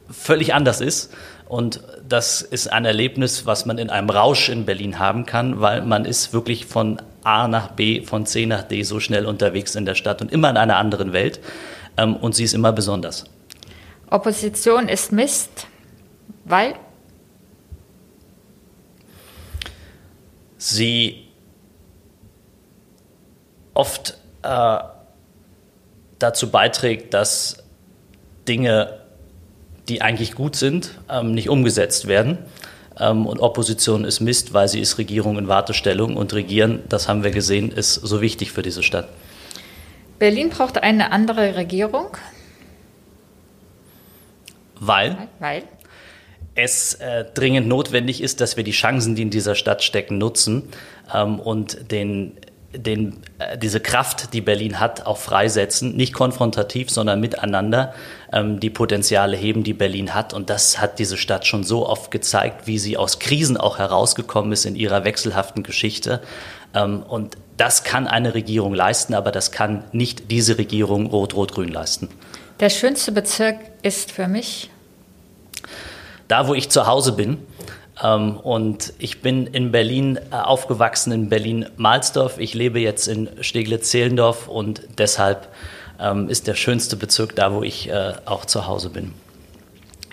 völlig 0.10 0.54
anders 0.54 0.82
ist. 0.82 1.14
Und 1.48 1.82
das 2.08 2.42
ist 2.42 2.72
ein 2.72 2.86
Erlebnis, 2.86 3.46
was 3.46 3.66
man 3.66 3.78
in 3.78 3.90
einem 3.90 4.10
Rausch 4.10 4.50
in 4.50 4.66
Berlin 4.66 4.98
haben 4.98 5.26
kann, 5.26 5.62
weil 5.62 5.82
man 5.82 6.06
ist 6.06 6.34
wirklich 6.34 6.66
von 6.66 7.02
A 7.24 7.48
nach 7.48 7.72
B, 7.72 8.02
von 8.02 8.26
C 8.26 8.46
nach 8.46 8.64
D 8.64 8.84
so 8.84 9.00
schnell 9.00 9.26
unterwegs 9.26 9.76
in 9.76 9.86
der 9.86 9.96
Stadt 9.96 10.22
und 10.22 10.32
immer 10.32 10.50
in 10.50 10.58
einer 10.58 10.78
anderen 10.78 11.14
Welt. 11.14 11.40
Ähm, 11.98 12.16
und 12.16 12.34
sie 12.36 12.44
ist 12.44 12.54
immer 12.54 12.72
besonders. 12.72 13.26
Opposition 14.10 14.88
ist 14.88 15.12
Mist, 15.12 15.68
weil 16.46 16.76
sie 20.58 21.28
oft 23.74 24.18
äh, 24.44 24.78
dazu 26.20 26.50
beiträgt, 26.50 27.14
dass 27.14 27.63
Dinge, 28.48 29.00
die 29.90 30.02
eigentlich 30.02 30.36
gut 30.36 30.56
sind, 30.56 30.92
ähm, 31.10 31.34
nicht 31.34 31.50
umgesetzt 31.50 32.08
werden. 32.08 32.38
Ähm, 33.00 33.26
und 33.26 33.40
Opposition 33.40 34.06
ist 34.06 34.20
Mist, 34.20 34.54
weil 34.54 34.68
sie 34.68 34.80
ist 34.80 34.98
Regierung 34.98 35.38
in 35.38 35.48
Wartestellung 35.48 36.16
und 36.16 36.34
Regieren, 36.34 36.84
das 36.90 37.08
haben 37.08 37.24
wir 37.24 37.32
gesehen, 37.32 37.72
ist 37.72 37.96
so 37.96 38.22
wichtig 38.22 38.52
für 38.52 38.62
diese 38.62 38.84
Stadt. 38.84 39.10
Berlin 40.20 40.50
braucht 40.50 40.78
eine 40.78 41.12
andere 41.12 41.56
Regierung. 41.56 42.16
Weil? 44.80 45.28
Weil? 45.40 45.64
es 46.56 46.96
äh, 46.96 47.26
dringend 47.34 47.68
notwendig 47.68 48.22
ist, 48.22 48.42
dass 48.42 48.58
wir 48.58 48.64
die 48.64 48.72
Chancen, 48.72 49.16
die 49.16 49.24
in 49.24 49.30
dieser 49.30 49.56
Stadt 49.56 49.84
stecken, 49.84 50.18
nutzen 50.18 50.70
ähm, 51.14 51.40
und 51.40 51.92
den 51.92 52.34
den, 52.76 53.22
äh, 53.40 53.58
diese 53.58 53.80
Kraft, 53.80 54.34
die 54.34 54.42
Berlin 54.42 54.80
hat, 54.80 55.06
auch 55.06 55.18
freisetzen, 55.18 55.96
nicht 55.96 56.14
konfrontativ, 56.14 56.90
sondern 56.90 57.20
miteinander 57.20 57.94
ähm, 58.32 58.60
die 58.60 58.70
Potenziale 58.70 59.38
heben, 59.38 59.64
die 59.64 59.74
Berlin 59.74 60.14
hat. 60.14 60.34
Und 60.34 60.50
das 60.50 60.80
hat 60.80 61.00
diese 61.00 61.18
Stadt 61.18 61.46
schon 61.46 61.64
so 61.64 61.88
oft 61.88 62.12
gezeigt, 62.12 62.68
wie 62.68 62.80
sie 62.80 62.98
aus 62.98 63.20
Krisen 63.20 63.58
auch 63.58 63.78
herausgekommen 63.78 64.52
ist 64.52 64.66
in 64.66 64.76
ihrer 64.76 65.04
wechselhaften 65.04 65.64
Geschichte. 65.64 66.22
Ähm, 66.74 67.04
und 67.04 67.38
das 67.58 67.84
kann 67.84 68.08
eine 68.08 68.34
Regierung 68.34 68.74
leisten, 68.74 69.14
aber 69.14 69.32
das 69.32 69.52
kann 69.52 69.84
nicht 69.92 70.32
diese 70.32 70.58
Regierung 70.58 71.06
Rot-Rot-Grün 71.08 71.70
leisten. 71.70 72.10
Der 72.60 72.70
schönste 72.70 73.12
Bezirk 73.12 73.58
ist 73.84 74.12
für 74.12 74.28
mich? 74.28 74.70
Da, 76.28 76.48
wo 76.48 76.54
ich 76.54 76.70
zu 76.70 76.88
Hause 76.88 77.12
bin. 77.12 77.38
Ähm, 78.04 78.38
und 78.38 78.94
ich 79.00 79.22
bin 79.22 79.48
in 79.48 79.72
Berlin 79.72 80.20
äh, 80.32 80.36
aufgewachsen, 80.36 81.12
in 81.14 81.30
Berlin-Mahlsdorf. 81.30 82.38
Ich 82.38 82.54
lebe 82.54 82.80
jetzt 82.80 83.08
in 83.08 83.30
Steglitz-Zehlendorf 83.40 84.48
und 84.48 84.82
deshalb 84.98 85.48
ähm, 86.00 86.28
ist 86.28 86.48
der 86.48 86.56
schönste 86.56 86.98
Bezirk 86.98 87.36
da, 87.36 87.54
wo 87.54 87.64
ich 87.64 87.90
äh, 87.90 88.14
auch 88.26 88.46
zu 88.46 88.68
Hause 88.68 88.90
bin. 88.90 89.14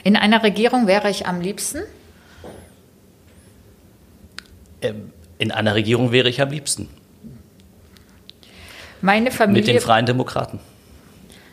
In 0.04 0.16
einer 0.16 0.42
Regierung 0.42 0.86
wäre 0.86 1.10
ich 1.10 1.26
am 1.26 1.40
liebsten? 1.40 1.82
Ähm, 4.80 5.12
in 5.38 5.50
einer 5.50 5.74
Regierung 5.74 6.12
wäre 6.12 6.28
ich 6.28 6.40
am 6.40 6.50
liebsten. 6.50 6.88
Meine 9.00 9.30
Familie. 9.30 9.62
Mit 9.62 9.68
den 9.68 9.80
Freien 9.80 10.06
Demokraten. 10.06 10.60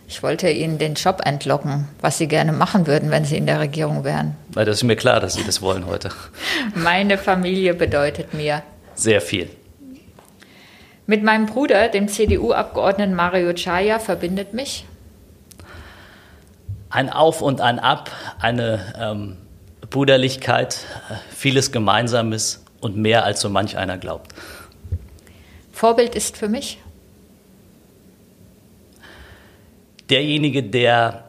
Ich 0.10 0.24
wollte 0.24 0.50
Ihnen 0.50 0.78
den 0.78 0.94
Job 0.94 1.22
entlocken, 1.26 1.90
was 2.00 2.18
Sie 2.18 2.28
gerne 2.28 2.54
machen 2.54 2.88
würden, 2.88 3.12
wenn 3.12 3.26
Sie 3.26 3.36
in 3.36 3.46
der 3.46 3.60
Regierung 3.60 4.06
wären. 4.06 4.38
Weil 4.54 4.66
das 4.66 4.78
ist 4.78 4.84
mir 4.84 4.96
klar, 4.96 5.20
dass 5.20 5.34
Sie 5.34 5.44
das 5.44 5.62
wollen 5.62 5.86
heute. 5.86 6.12
Meine 6.76 7.18
Familie 7.18 7.74
bedeutet 7.74 8.34
mir 8.34 8.64
sehr 8.96 9.20
viel. 9.20 9.50
Mit 11.06 11.24
meinem 11.24 11.46
Bruder, 11.46 11.90
dem 11.90 12.08
CDU-Abgeordneten 12.08 13.16
Mario 13.16 13.54
Chaya, 13.54 14.00
verbindet 14.00 14.54
mich 14.54 14.86
ein 16.90 17.10
Auf 17.10 17.42
und 17.42 17.60
ein 17.60 17.80
Ab, 17.80 18.10
eine 18.40 18.94
ähm, 19.00 19.38
Bruderlichkeit, 19.90 20.86
vieles 21.30 21.72
Gemeinsames 21.72 22.64
und 22.80 22.98
mehr 22.98 23.26
als 23.26 23.42
so 23.42 23.50
manch 23.50 23.78
einer 23.78 23.98
glaubt. 23.98 24.34
Vorbild 25.72 26.16
ist 26.16 26.38
für 26.38 26.48
mich 26.48 26.80
derjenige, 30.10 30.64
der 30.64 31.26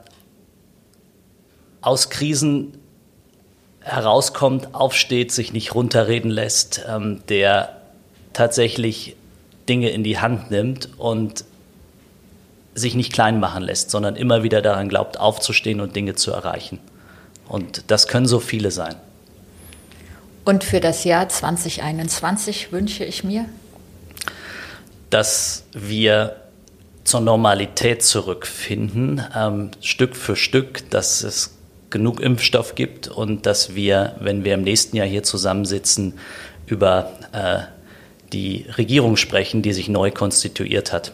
aus 1.81 2.11
Krisen 2.11 2.79
herauskommt, 3.81 4.75
aufsteht, 4.75 5.33
sich 5.33 5.53
nicht 5.53 5.75
runterreden 5.75 6.31
lässt, 6.31 6.85
ähm, 6.89 7.23
der 7.29 7.81
tatsächlich 8.33 9.17
Dinge 9.69 9.91
in 9.91 10.05
die 10.05 10.19
Hand 10.19 10.51
nimmt 10.51 10.91
und 10.99 11.45
sich 12.75 12.95
nicht 12.95 13.13
klein 13.13 13.41
machen 13.41 13.63
lässt, 13.63 13.91
sondern 13.91 14.17
immer 14.17 14.43
wieder 14.43 14.63
daran 14.63 14.89
glaubt, 14.89 15.19
aufzustehen 15.19 15.81
und 15.81 15.97
Dinge 15.97 16.15
zu 16.15 16.31
erreichen. 16.31 16.79
Und 17.49 17.91
das 17.91 18.07
können 18.09 18.27
so 18.27 18.41
viele 18.41 18.71
sein. 18.71 18.95
Und 20.45 20.65
für 20.65 20.81
das 20.81 21.05
Jahr 21.05 21.29
2021 21.29 22.73
wünsche 22.73 23.05
ich 23.05 23.25
mir, 23.25 23.47
dass 25.11 25.65
wir 25.73 26.37
zur 27.09 27.21
Normalität 27.21 28.03
zurückfinden, 28.03 29.25
ähm, 29.35 29.71
Stück 29.81 30.15
für 30.15 30.37
Stück, 30.37 30.91
dass 30.91 31.23
es 31.23 31.57
genug 31.89 32.21
Impfstoff 32.21 32.75
gibt 32.75 33.09
und 33.09 33.47
dass 33.47 33.75
wir, 33.75 34.17
wenn 34.21 34.45
wir 34.45 34.53
im 34.53 34.61
nächsten 34.61 34.95
Jahr 34.95 35.07
hier 35.07 35.23
zusammensitzen, 35.23 36.19
über 36.67 37.11
äh, 37.33 37.61
die 38.35 38.67
Regierung 38.77 39.17
sprechen, 39.17 39.63
die 39.63 39.73
sich 39.73 39.89
neu 39.89 40.11
konstituiert 40.11 40.93
hat. 40.93 41.13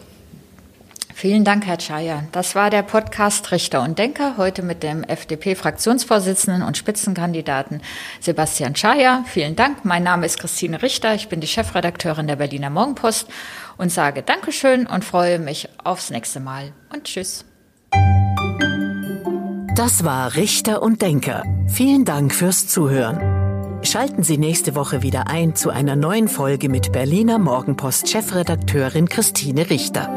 Vielen 1.17 1.45
Dank, 1.45 1.65
Herr 1.65 1.77
Chaya. 1.77 2.25
Das 2.33 2.55
war 2.55 2.69
der 2.69 2.83
Podcast 2.83 3.53
Richter 3.53 3.81
und 3.83 3.97
Denker, 3.97 4.35
heute 4.35 4.61
mit 4.61 4.83
dem 4.83 5.01
FDP-Fraktionsvorsitzenden 5.01 6.61
und 6.61 6.75
Spitzenkandidaten 6.75 7.79
Sebastian 8.19 8.73
Chaya. 8.73 9.23
Vielen 9.25 9.55
Dank. 9.55 9.85
Mein 9.85 10.03
Name 10.03 10.25
ist 10.25 10.37
Christine 10.37 10.81
Richter. 10.81 11.15
Ich 11.15 11.29
bin 11.29 11.39
die 11.39 11.47
Chefredakteurin 11.47 12.27
der 12.27 12.35
Berliner 12.35 12.69
Morgenpost 12.69 13.29
und 13.77 13.93
sage 13.93 14.23
Dankeschön 14.23 14.87
und 14.87 15.05
freue 15.05 15.39
mich 15.39 15.69
aufs 15.85 16.09
nächste 16.09 16.41
Mal 16.41 16.73
und 16.91 17.05
Tschüss. 17.05 17.45
Das 19.73 20.03
war 20.03 20.35
Richter 20.35 20.81
und 20.81 21.01
Denker. 21.01 21.43
Vielen 21.69 22.03
Dank 22.03 22.35
fürs 22.35 22.67
Zuhören. 22.67 23.79
Schalten 23.85 24.23
Sie 24.23 24.37
nächste 24.37 24.75
Woche 24.75 25.01
wieder 25.01 25.29
ein 25.29 25.55
zu 25.55 25.69
einer 25.69 25.95
neuen 25.95 26.27
Folge 26.27 26.67
mit 26.67 26.91
Berliner 26.91 27.39
Morgenpost 27.39 28.09
Chefredakteurin 28.09 29.07
Christine 29.07 29.69
Richter. 29.69 30.13